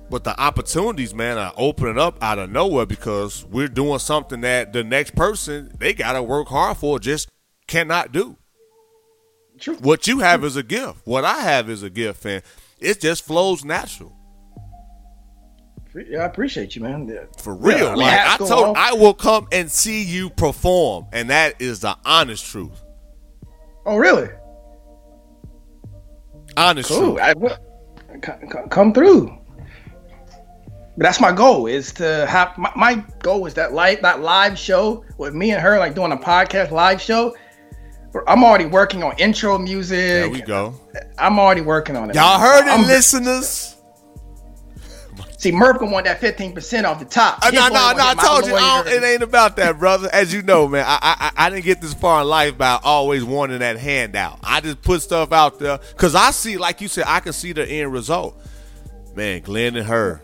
[0.09, 4.71] But the opportunities, man, are opening up out of nowhere because we're doing something that
[4.71, 7.29] the next person they gotta work hard for just
[7.67, 8.37] cannot do.
[9.59, 9.77] True.
[9.77, 10.99] What you have is a gift.
[11.05, 12.43] What I have is a gift, and
[12.85, 14.15] it just flows natural.
[16.09, 17.07] Yeah, I appreciate you, man.
[17.07, 17.23] Yeah.
[17.37, 17.77] For real.
[17.77, 18.75] Yeah, I mean, like I told.
[18.77, 21.07] I will come and see you perform.
[21.13, 22.83] And that is the honest truth.
[23.85, 24.27] Oh, really?
[26.57, 27.15] Honest Cool.
[27.15, 27.19] truth.
[27.21, 27.57] I, well,
[28.23, 29.37] c- c- come through.
[30.97, 34.57] But that's my goal is to have my, my goal is that live that live
[34.57, 37.35] show with me and her like doing a podcast live show.
[38.27, 39.97] I'm already working on intro music.
[39.97, 40.75] There we go.
[41.17, 42.15] I'm already working on it.
[42.15, 43.71] Y'all heard it, I'm- listeners.
[45.37, 47.39] See, Murph gonna want that 15% off the top.
[47.45, 47.77] Uh, no, no, no.
[47.99, 50.09] I told you, I it ain't about that, brother.
[50.11, 53.23] As you know, man, I, I I didn't get this far in life by always
[53.23, 54.39] wanting that handout.
[54.41, 57.51] I just put stuff out there because I see, like you said, I can see
[57.51, 58.41] the end result.
[59.15, 60.21] Man, Glenn and her,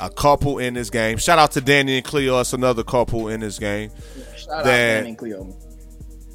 [0.00, 1.18] a couple in this game.
[1.18, 2.38] Shout out to Danny and Cleo.
[2.40, 3.90] It's another couple in this game.
[4.36, 5.56] Shout out that- Danny and Cleo.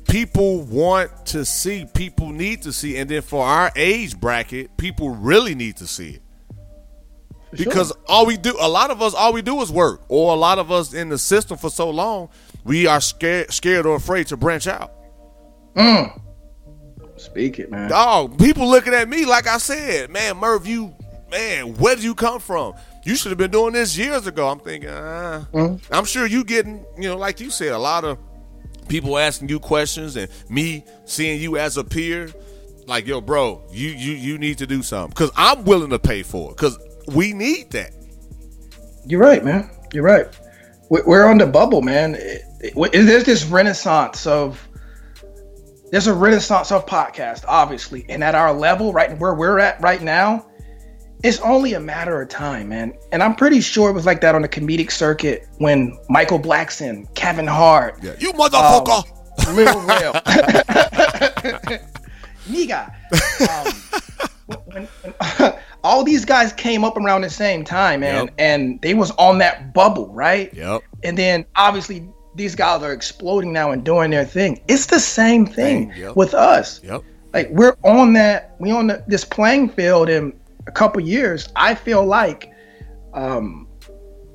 [0.10, 5.10] People want to see, people need to see, and then for our age bracket, people
[5.12, 6.22] really need to see it.
[7.52, 10.36] because all we do a lot of us all we do is work or a
[10.38, 12.30] lot of us in the system for so long
[12.64, 14.94] we are scared scared or afraid to branch out.
[17.18, 17.90] Speak it, man.
[17.90, 20.94] dog people looking at me like i said man Murph you
[21.32, 22.74] man where did you come from?
[23.04, 24.48] You should have been doing this years ago.
[24.50, 25.46] I'm thinking uh,
[25.92, 28.18] i'm sure you getting you know like you said a lot of
[28.90, 32.30] people asking you questions and me seeing you as a peer
[32.88, 36.24] like yo bro you you you need to do something because i'm willing to pay
[36.24, 36.78] for it because
[37.16, 37.92] we need that
[39.06, 39.70] You're right, man.
[39.94, 40.28] You're right.
[40.90, 42.16] We- We're on the bubble, man.
[42.16, 42.44] It-
[42.76, 44.68] it- There's this renaissance of
[45.92, 50.02] there's a renaissance of podcast, obviously, and at our level, right where we're at right
[50.02, 50.46] now,
[51.24, 52.94] it's only a matter of time, man.
[53.12, 57.14] And I'm pretty sure it was like that on the comedic circuit when Michael Blackson,
[57.16, 59.04] Kevin Hart, yeah you motherfucker
[59.54, 60.14] Lil Rel,
[62.48, 62.94] Niga.
[63.50, 63.74] Um,
[64.66, 64.88] when,
[65.38, 65.54] when,
[65.84, 68.34] all these guys came up around the same time, man, Yep.
[68.38, 70.54] and they was on that bubble, right?
[70.54, 74.62] yep And then obviously these guys are exploding now and doing their thing.
[74.68, 76.16] It's the same thing yep.
[76.16, 76.82] with us.
[76.84, 77.04] Yep.
[77.34, 80.34] Like we're on that, we on the, this playing field in
[80.68, 81.50] a couple years.
[81.56, 82.52] I feel like,
[83.14, 83.68] um,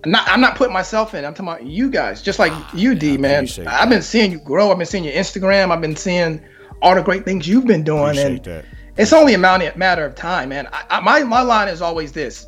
[0.05, 1.25] I'm not, I'm not putting myself in.
[1.25, 3.49] I'm talking about you guys, just like you, D, man.
[3.66, 4.70] Ah, I've been seeing you grow.
[4.70, 5.70] I've been seeing your Instagram.
[5.70, 6.45] I've been seeing
[6.83, 8.64] all the great things you've been doing, Appreciate and that.
[8.99, 10.68] it's only a matter matter of time, man.
[10.72, 12.47] I, I, my my line is always this: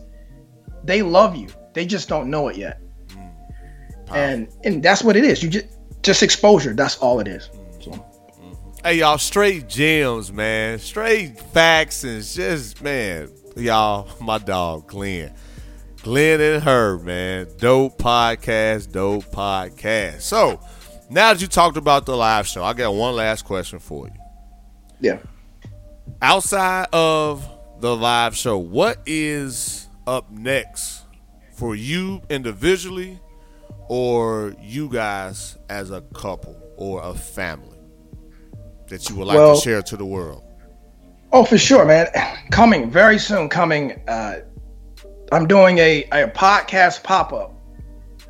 [0.84, 2.80] they love you, they just don't know it yet,
[3.14, 3.30] Mm.
[4.14, 5.42] and and that's what it is.
[5.42, 5.66] You just
[6.02, 6.74] just exposure.
[6.74, 7.48] That's all it is.
[7.80, 8.04] So,
[8.84, 10.78] Hey y'all, straight gems, man.
[10.78, 15.32] Straight facts and just man, y'all, my dog Glenn.
[16.02, 17.48] Glenn and her, man.
[17.58, 20.20] Dope podcast, dope podcast.
[20.20, 20.60] So
[21.10, 24.14] now that you talked about the live show, I got one last question for you.
[25.00, 25.18] yeah.
[26.22, 27.46] Outside of
[27.80, 31.02] the live show, what is up next
[31.56, 33.18] for you individually
[33.88, 37.78] or you guys as a couple or a family
[38.88, 40.42] that you would like Well- to share to the world?
[41.38, 42.06] Oh, for sure, man.
[42.50, 43.50] Coming very soon.
[43.50, 44.02] Coming.
[44.08, 44.36] Uh,
[45.30, 47.54] I'm doing a, a podcast pop up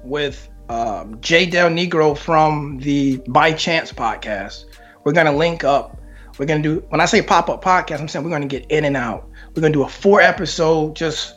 [0.02, 4.64] with um, Jay Del Negro from the By Chance podcast.
[5.04, 6.02] We're gonna link up.
[6.36, 6.84] We're gonna do.
[6.88, 9.30] When I say pop up podcast, I'm saying we're gonna get in and out.
[9.54, 10.96] We're gonna do a four episode.
[10.96, 11.36] Just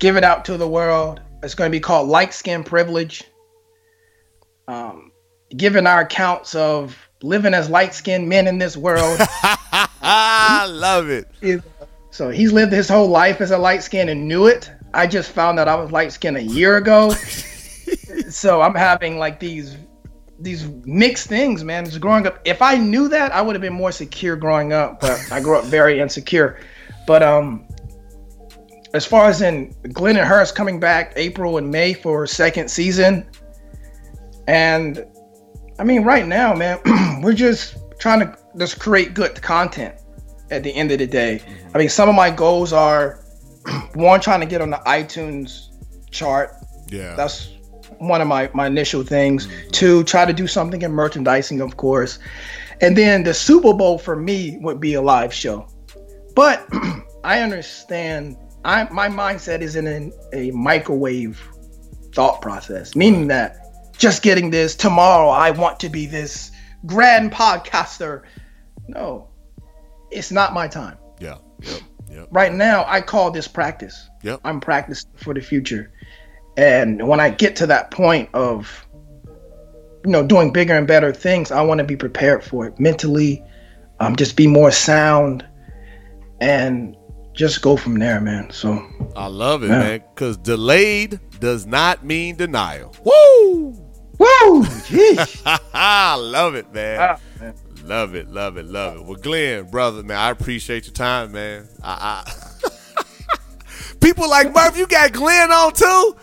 [0.00, 1.20] give it out to the world.
[1.44, 3.22] It's gonna be called Light Skin Privilege.
[4.66, 5.12] Um,
[5.56, 9.20] giving our accounts of living as light skinned men in this world.
[10.02, 11.28] I love it.
[12.10, 14.70] so he's lived his whole life as a light skin and knew it.
[14.92, 17.10] I just found out I was light skinned a year ago.
[18.28, 19.76] so I'm having like these
[20.38, 21.84] these mixed things, man.
[21.84, 22.40] Just growing up.
[22.44, 25.58] If I knew that, I would have been more secure growing up, but I grew
[25.58, 26.58] up very insecure.
[27.06, 27.66] But um
[28.92, 33.28] as far as in Glenn and Hurst coming back April and May for second season.
[34.48, 35.04] And
[35.80, 36.78] I mean right now, man,
[37.22, 39.94] we're just trying to just create good content
[40.50, 41.40] at the end of the day.
[41.42, 41.68] Mm-hmm.
[41.74, 43.24] I mean, some of my goals are
[43.94, 45.68] one, trying to get on the iTunes
[46.10, 46.54] chart.
[46.88, 47.14] Yeah.
[47.14, 47.56] That's
[47.96, 49.46] one of my, my initial things.
[49.46, 49.70] Mm-hmm.
[49.70, 52.18] Two, try to do something in merchandising, of course.
[52.82, 55.66] And then the Super Bowl for me would be a live show.
[56.34, 56.68] But
[57.24, 61.40] I understand I my mindset is in a microwave
[62.12, 63.69] thought process, meaning that
[64.00, 66.50] just getting this tomorrow, I want to be this
[66.86, 68.22] grand podcaster.
[68.88, 69.28] No,
[70.10, 70.98] it's not my time.
[71.20, 71.36] yeah.
[71.62, 71.80] Yep.
[72.10, 72.28] Yep.
[72.32, 74.08] Right now, I call this practice.
[74.22, 74.40] Yep.
[74.42, 75.92] I'm practicing for the future.
[76.56, 78.84] And when I get to that point of,
[80.04, 83.44] you know, doing bigger and better things, I want to be prepared for it mentally,
[84.00, 85.44] um, just be more sound,
[86.40, 86.96] and
[87.34, 88.50] just go from there, man.
[88.50, 88.84] So,
[89.14, 89.78] I love it, Yeah.
[89.78, 90.02] man.
[90.14, 92.92] Because delayed does not mean denial.
[93.04, 93.79] Woo!
[94.20, 95.42] Woo, jeez.
[95.74, 97.00] I love it, man.
[97.00, 97.54] Ah, man.
[97.84, 99.04] Love it, love it, love it.
[99.04, 101.66] Well, Glenn, brother, man, I appreciate your time, man.
[101.82, 103.02] I, I
[104.00, 106.16] people like Murph, you got Glenn on too.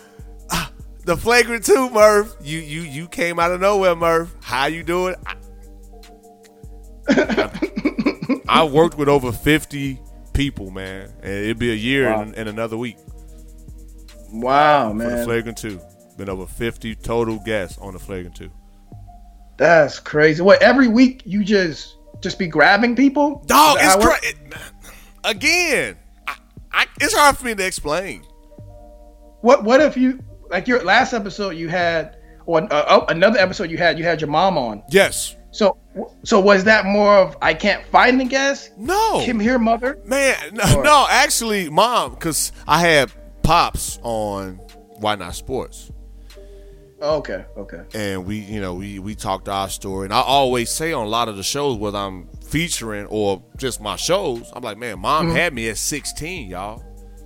[0.52, 0.72] Ah,
[1.06, 2.36] The flagrant two, Murph.
[2.42, 4.34] You you you came out of nowhere, Murph.
[4.42, 5.16] How you doing?
[5.26, 5.36] I,
[8.50, 10.00] I worked with over fifty
[10.34, 12.22] people, man, and it'd be a year Wow.
[12.22, 12.98] in, in another week
[14.32, 15.82] Wow, for the flagrant two.
[16.18, 18.52] Been over fifty total guests on the flagrant two.
[19.58, 20.42] That's crazy.
[20.42, 23.44] What, every week you just just be grabbing people?
[23.46, 24.38] Dog, it's how it crazy.
[25.24, 25.98] Again,
[26.28, 26.36] I,
[26.72, 28.24] I, it's hard for me to explain.
[29.42, 33.70] What what if you like your last episode you had or uh, oh, another episode
[33.70, 34.82] you had you had your mom on.
[34.90, 35.36] Yes.
[35.52, 35.78] So
[36.24, 38.72] so was that more of I can't find the guest?
[38.78, 39.22] No.
[39.24, 40.00] Kim here mother?
[40.06, 43.12] Man, no, Or- no, actually, mom, because I had
[43.44, 44.56] pops on
[45.00, 45.92] Why Not Sports,
[47.00, 47.84] Oh, okay, okay.
[47.94, 51.10] and we, you know, we we talked our story, and I always say on a
[51.10, 55.28] lot of the shows whether I'm featuring or just my shows, I'm like, man, mom
[55.28, 55.36] mm-hmm.
[55.36, 56.84] had me at 16, y'all,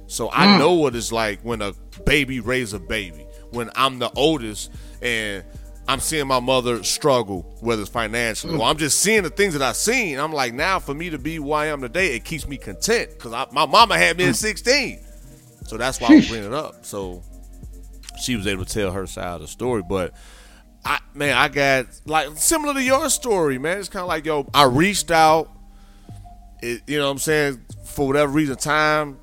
[0.07, 0.59] so I mm.
[0.59, 1.72] know what it's like when a
[2.05, 5.43] baby raise a baby, when I'm the oldest and.
[5.88, 8.69] I'm seeing my mother struggle, whether it's financially or mm.
[8.69, 10.19] I'm just seeing the things that I've seen.
[10.19, 13.09] I'm like, now for me to be who I am today, it keeps me content
[13.09, 14.36] because my mama had me at mm.
[14.36, 14.99] 16.
[15.65, 16.86] So that's why I bringing it up.
[16.86, 17.24] So
[18.22, 19.82] she was able to tell her side of the story.
[19.82, 20.13] But
[20.86, 23.80] I, man, I got like similar to your story, man.
[23.80, 25.49] It's kind of like, yo, I reached out.
[26.61, 27.65] It, you know what I'm saying?
[27.86, 29.17] For whatever reason, time,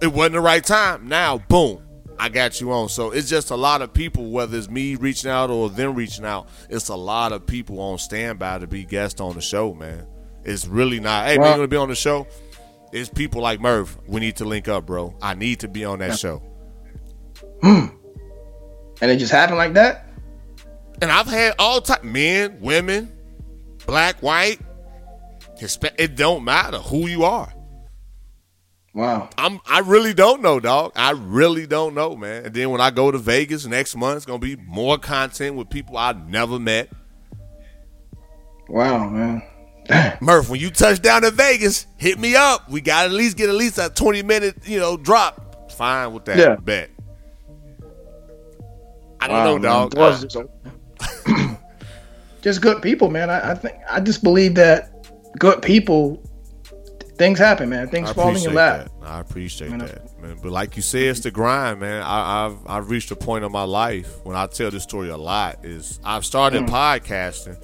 [0.00, 1.08] it wasn't the right time.
[1.08, 1.82] Now, boom,
[2.18, 2.88] I got you on.
[2.88, 6.24] So it's just a lot of people, whether it's me reaching out or them reaching
[6.24, 10.06] out, it's a lot of people on standby to be guests on the show, man.
[10.44, 11.56] It's really not, hey, man, you Wow.
[11.56, 12.26] gonna be on the show?
[12.92, 13.98] It's people like Murph.
[14.06, 15.16] We need to link up, bro.
[15.20, 16.42] I need to be on that show.
[17.62, 17.86] Hmm.
[19.00, 20.06] And it just happened like that?
[21.02, 23.12] And I've had all type men, women,
[23.86, 24.60] black, white,
[25.58, 25.96] Hispanic.
[25.98, 27.52] It don't matter who you are.
[28.94, 29.28] Wow.
[29.36, 30.92] I'm I really don't know, dog.
[30.94, 32.46] I really don't know, man.
[32.46, 35.68] And then when I go to Vegas next month, it's gonna be more content with
[35.68, 36.90] people I've never met.
[38.68, 39.42] Wow, man.
[40.20, 42.70] Murph, when you touch down in Vegas, hit me up.
[42.70, 45.72] We got to at least get at least a 20 minute, you know, drop.
[45.72, 46.56] Fine with that Yeah.
[46.56, 46.90] bet.
[49.24, 49.62] I don't Wow, know, man.
[49.62, 49.90] dog.
[49.90, 51.26] Doors just
[52.42, 53.30] just good people, man.
[53.30, 54.90] I, I think I just believe that
[55.38, 56.22] good people,
[57.16, 57.88] things happen, man.
[57.88, 58.88] Things I fall in appreciate your lap.
[59.00, 59.08] that.
[59.08, 59.86] I appreciate You know?
[59.86, 60.36] that, man.
[60.42, 62.02] But like you said, it's the grind, man.
[62.02, 65.16] I, I've I've reached a point in my life when I tell this story a
[65.16, 65.64] lot.
[65.64, 66.68] Is I've started Mm.
[66.68, 67.62] podcasting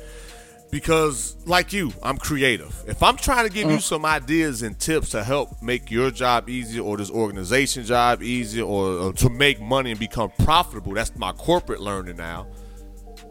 [0.71, 2.75] because, like you, I'm creative.
[2.87, 3.73] If I'm trying to give Mm.
[3.73, 8.23] you some ideas and tips to help make your job easier, or this organization job
[8.23, 12.47] easier, or, or to make money and become profitable, that's my corporate learning now.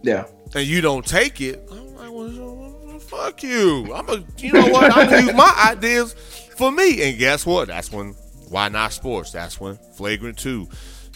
[0.04, 0.26] Yeah.
[0.56, 3.94] and you don't take it, I'm like, well, fuck you.
[3.94, 4.92] I'm a, you know what?
[4.96, 6.14] I'm gonna use my ideas
[6.56, 7.02] for me.
[7.04, 7.68] And guess what?
[7.68, 8.16] That's when
[8.50, 9.32] why not sports?
[9.32, 10.68] That's when flagrant two,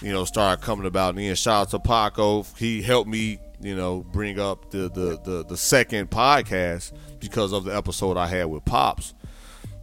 [0.01, 1.09] you know, started coming about.
[1.15, 2.43] And then shout out to Paco.
[2.57, 7.63] He helped me, you know, bring up the the the, the second podcast because of
[7.63, 9.13] the episode I had with Pops.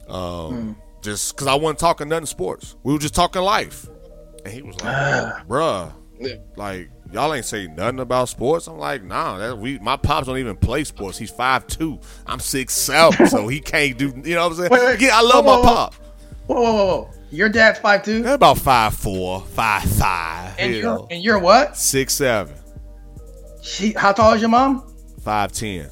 [0.09, 3.87] Um, just because I wasn't talking nothing sports, we were just talking life,
[4.45, 5.93] and he was like, "Bruh,
[6.57, 8.67] like y'all ain't say nothing about sports.
[8.67, 11.19] I'm like, nah, that we my pops don't even play sports.
[11.19, 11.99] He's five two.
[12.27, 14.13] I'm six seven, so he can't do.
[14.25, 14.71] You know what I'm saying?
[14.71, 15.01] Wait, wait.
[15.01, 15.95] yeah, I love Whoa, my whoa, pop.
[16.47, 17.11] Whoa, whoa, whoa, whoa.
[17.31, 20.55] Your dad's five two, about five four, five five.
[20.59, 21.77] and you you're know, and you're what?
[21.77, 22.57] six seven,
[23.63, 24.87] She, how tall is your mom?
[25.23, 25.91] five ten.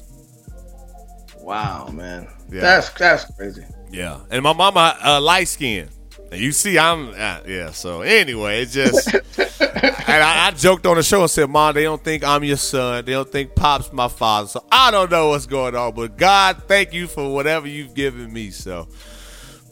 [1.37, 2.27] Wow, man.
[2.51, 2.61] Yeah.
[2.61, 3.63] That's that's crazy.
[3.91, 5.89] Yeah, and my mama uh, light skin.
[6.31, 7.71] And you see, I'm uh, yeah.
[7.71, 11.83] So anyway, it's just, and I, I joked on the show and said, "Mom, they
[11.83, 13.03] don't think I'm your son.
[13.03, 14.47] They don't think Pop's my father.
[14.47, 15.95] So I don't know what's going on.
[15.95, 18.51] But God, thank you for whatever you've given me.
[18.51, 18.87] So,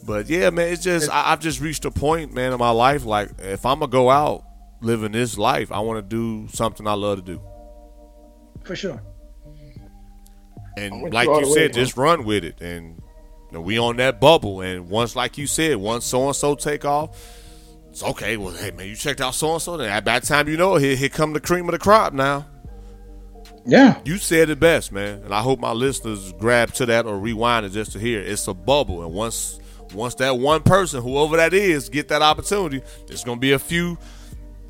[0.04, 3.04] but yeah, man, it's just I, I've just reached a point, man, in my life.
[3.04, 4.44] Like if I'm gonna go out
[4.80, 7.40] living this life, I want to do something I love to do.
[8.68, 9.02] For sure.
[10.76, 11.72] And like you all way, said, man.
[11.72, 12.60] just run with it.
[12.60, 13.02] And
[13.46, 14.60] you know, we on that bubble.
[14.60, 17.16] And once, like you said, once so and so take off,
[17.88, 18.36] it's okay.
[18.36, 19.76] Well, hey man, you checked out so and so.
[19.78, 22.12] Then by the time you know it, here, here come the cream of the crop.
[22.12, 22.46] Now
[23.64, 23.98] Yeah.
[24.04, 25.22] you said it best, man.
[25.24, 28.20] And I hope my listeners grab to that or rewind it just to hear.
[28.20, 28.28] it.
[28.28, 29.58] It's a bubble, and once
[29.94, 33.96] once that one person, whoever that is, get that opportunity, there's gonna be a few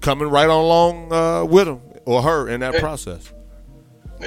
[0.00, 3.32] coming right on along uh, with them or her in that process.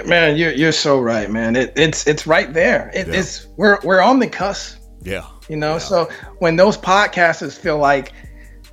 [0.06, 1.56] Man, you're you're so right, man.
[1.56, 2.92] It, it's it's right there.
[2.94, 3.14] It, Yeah.
[3.16, 5.78] It's we're we're on the cusp, Yeah, you know.
[5.80, 8.14] So when those podcasters feel like,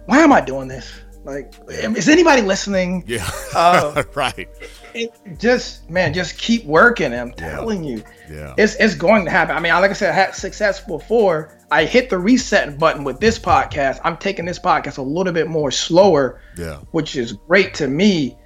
[0.06, 0.90] why am I doing this?
[1.24, 3.04] Like, is anybody listening?
[3.06, 4.48] yeah, Uh, right.
[4.94, 7.12] it, just man, just keep working.
[7.12, 7.50] I'm Yeah.
[7.56, 8.54] telling you, Yeah.
[8.56, 9.54] it's it's going to happen.
[9.56, 11.58] I mean, like I said, I had success before.
[11.70, 14.00] I hit the reset button with this podcast.
[14.04, 16.76] I'm taking this podcast a little bit more slower, Yeah.
[16.92, 18.38] which is great to me.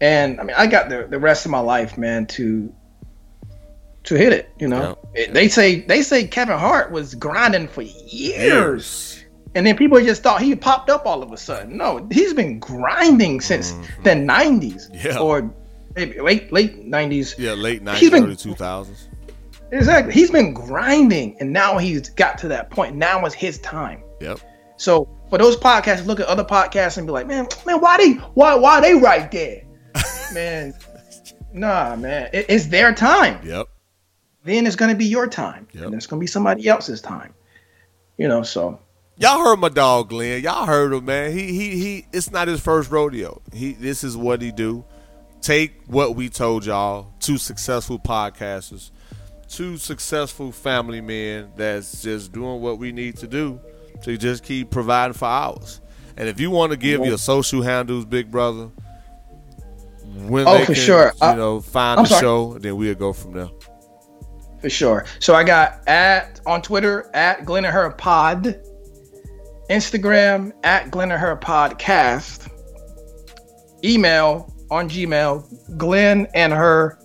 [0.00, 2.72] And I mean, I got the, the rest of my life, man, to
[4.04, 4.50] to hit it.
[4.58, 9.24] You know, It- they say they say Kevin Hart was grinding for years,
[9.54, 11.76] and then people just thought he popped up all of a sudden.
[11.76, 13.72] No, he's been grinding since
[14.02, 15.06] the '90s, Mm-hmm.
[15.08, 15.18] Yeah.
[15.18, 15.50] or
[15.96, 17.38] maybe late late '90s.
[17.38, 19.06] Yeah, late He's 90s, been- early 2000s.
[19.72, 20.12] Exactly.
[20.12, 22.94] He's been grinding, and now he's got to that point.
[22.94, 24.02] Now is his time.
[24.20, 24.38] Yep.
[24.76, 28.12] So for those podcasts, look at other podcasts and be like, man, man, why they,
[28.34, 29.62] why, why they right there,
[30.32, 30.74] man?
[31.52, 33.40] Nah, man, it, it's their time.
[33.46, 33.68] Yep.
[34.44, 35.84] Then it's gonna be your time, Yep.
[35.84, 37.34] and it's gonna be somebody else's time.
[38.16, 38.78] You know, so
[39.16, 40.42] Y'all heard my dog Glenn.
[40.42, 41.30] Y'all heard him, man.
[41.32, 42.06] He he he.
[42.12, 43.40] It's not his first rodeo.
[43.52, 44.84] He this is what he do.
[45.40, 47.12] Take what we told y'all.
[47.20, 48.90] Two successful podcasters,
[49.48, 53.60] two successful family men that's just doing what we need to do
[54.02, 55.80] to just keep providing for ours.
[56.16, 58.70] And if you want to give your social handles, big brother,
[60.28, 61.06] when Oh, they for can, sure.
[61.20, 62.20] you Uh, know, find I'm the sorry.
[62.20, 63.48] show, then we'll go from there.
[64.60, 65.04] for sure.
[65.18, 68.60] So I got at on Twitter at Glenn and Her Pod,
[69.70, 72.48] Instagram at Glenn and Her Podcast,
[73.84, 76.98] email on Gmail Glenn and Her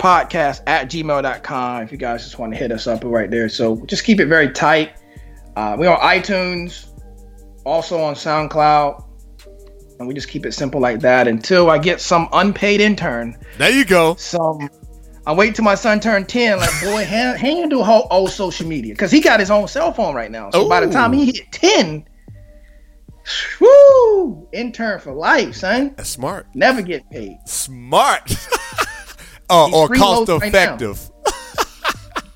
[0.00, 1.82] Podcast at gmail.com.
[1.82, 4.26] If you guys just want to hit us up right there, so just keep it
[4.26, 4.92] very tight.
[5.56, 6.86] Uh, we're on iTunes,
[7.64, 9.04] also on SoundCloud.
[9.98, 13.70] And we just keep it simple like that until I get some unpaid intern There
[13.70, 14.14] you go.
[14.16, 14.68] some
[15.26, 18.94] I wait till my son turned 10, like boy, hand, handle whole old social media.
[18.94, 20.50] Cause he got his own cell phone right now.
[20.52, 22.06] So by the time he hit 10,
[23.60, 25.94] whoo, intern for life, son.
[25.96, 26.46] That's smart.
[26.54, 27.38] Never get paid.
[27.44, 28.36] Smart.
[29.50, 31.10] or or cost loads right effective.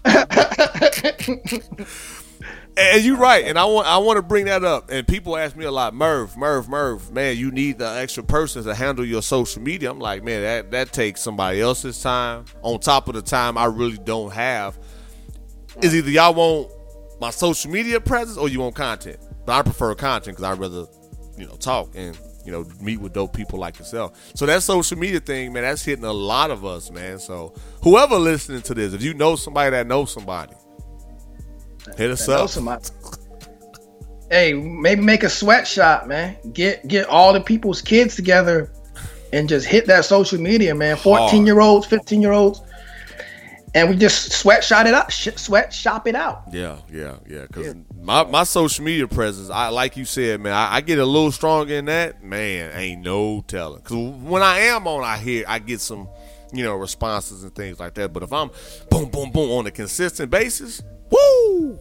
[2.77, 4.91] and you're right, and I want I want to bring that up.
[4.91, 8.65] And people ask me a lot, Murph, Murph, Murph, man, you need the extra person
[8.65, 9.91] to handle your social media.
[9.91, 13.67] I'm like, man, that that takes somebody else's time on top of the time I
[13.67, 14.79] really don't have.
[15.83, 16.73] Is either y'all want
[17.21, 19.19] my social media presence or you want content.
[19.47, 20.87] But I prefer content because I'd rather,
[21.39, 24.33] you know, talk and you know, meet with dope people like yourself.
[24.35, 27.19] So that social media thing, man, that's hitting a lot of us, man.
[27.19, 30.55] So whoever listening to this, if you know somebody that knows somebody,
[31.97, 32.41] hit us up.
[34.31, 36.37] Hey, maybe make a sweatshop, man.
[36.53, 38.71] Get get all the people's kids together
[39.33, 40.97] and just hit that social media, man.
[40.97, 42.63] 14 year olds, 15 year olds.
[43.73, 46.43] And we just sweatshop it out, sh- sweatshop it out.
[46.51, 47.47] Yeah, yeah, yeah.
[47.47, 51.05] Because my, my social media presence, I like you said, man, I, I get a
[51.05, 52.23] little stronger in that.
[52.23, 53.81] Man, ain't no telling.
[53.81, 56.09] Because when I am on, I hear I get some,
[56.53, 58.13] you know, responses and things like that.
[58.13, 58.51] But if I'm
[58.91, 61.79] boom, boom, boom on a consistent basis, woo,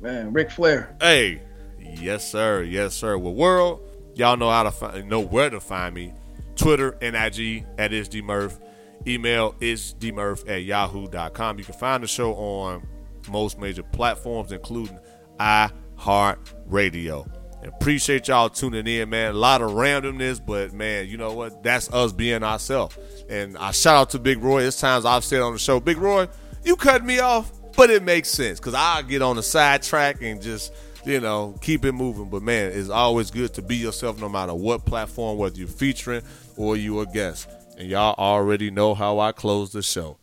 [0.00, 0.96] Man, Ric Flair.
[1.00, 1.40] hey,
[1.78, 3.16] yes sir, yes sir.
[3.16, 3.80] Well, world,
[4.14, 6.12] y'all know how to find, know where to find me.
[6.56, 8.60] Twitter and IG at isdmurph.
[9.06, 11.58] Email isdmurph at yahoo.com.
[11.58, 12.86] You can find the show on
[13.28, 14.98] most major platforms, including
[15.38, 17.28] iHeartRadio.
[17.64, 19.30] Appreciate y'all tuning in, man.
[19.34, 21.62] A lot of randomness, but man, you know what?
[21.62, 22.98] That's us being ourselves.
[23.30, 24.64] And I shout out to Big Roy.
[24.64, 26.28] It's times I've said on the show, Big Roy,
[26.64, 30.40] you cut me off, but it makes sense because I get on the sidetrack and
[30.40, 30.72] just
[31.04, 32.30] you know keep it moving.
[32.30, 36.22] But man, it's always good to be yourself, no matter what platform, whether you're featuring
[36.56, 37.48] or you're a guest.
[37.76, 40.18] And y'all already know how I close the show.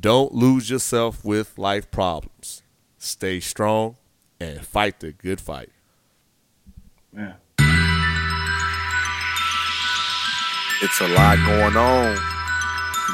[0.00, 2.62] Don't lose yourself with life problems.
[2.96, 3.96] Stay strong
[4.40, 5.68] and fight the good fight.
[7.14, 7.34] Yeah.
[10.80, 12.16] It's a lot going on.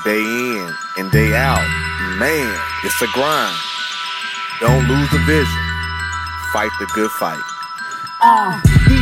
[0.05, 1.88] Day in and day out.
[2.19, 3.57] Man, it's a grind.
[4.61, 5.63] Don't lose the vision.
[6.53, 7.43] Fight the good fight.
[8.21, 8.61] Uh,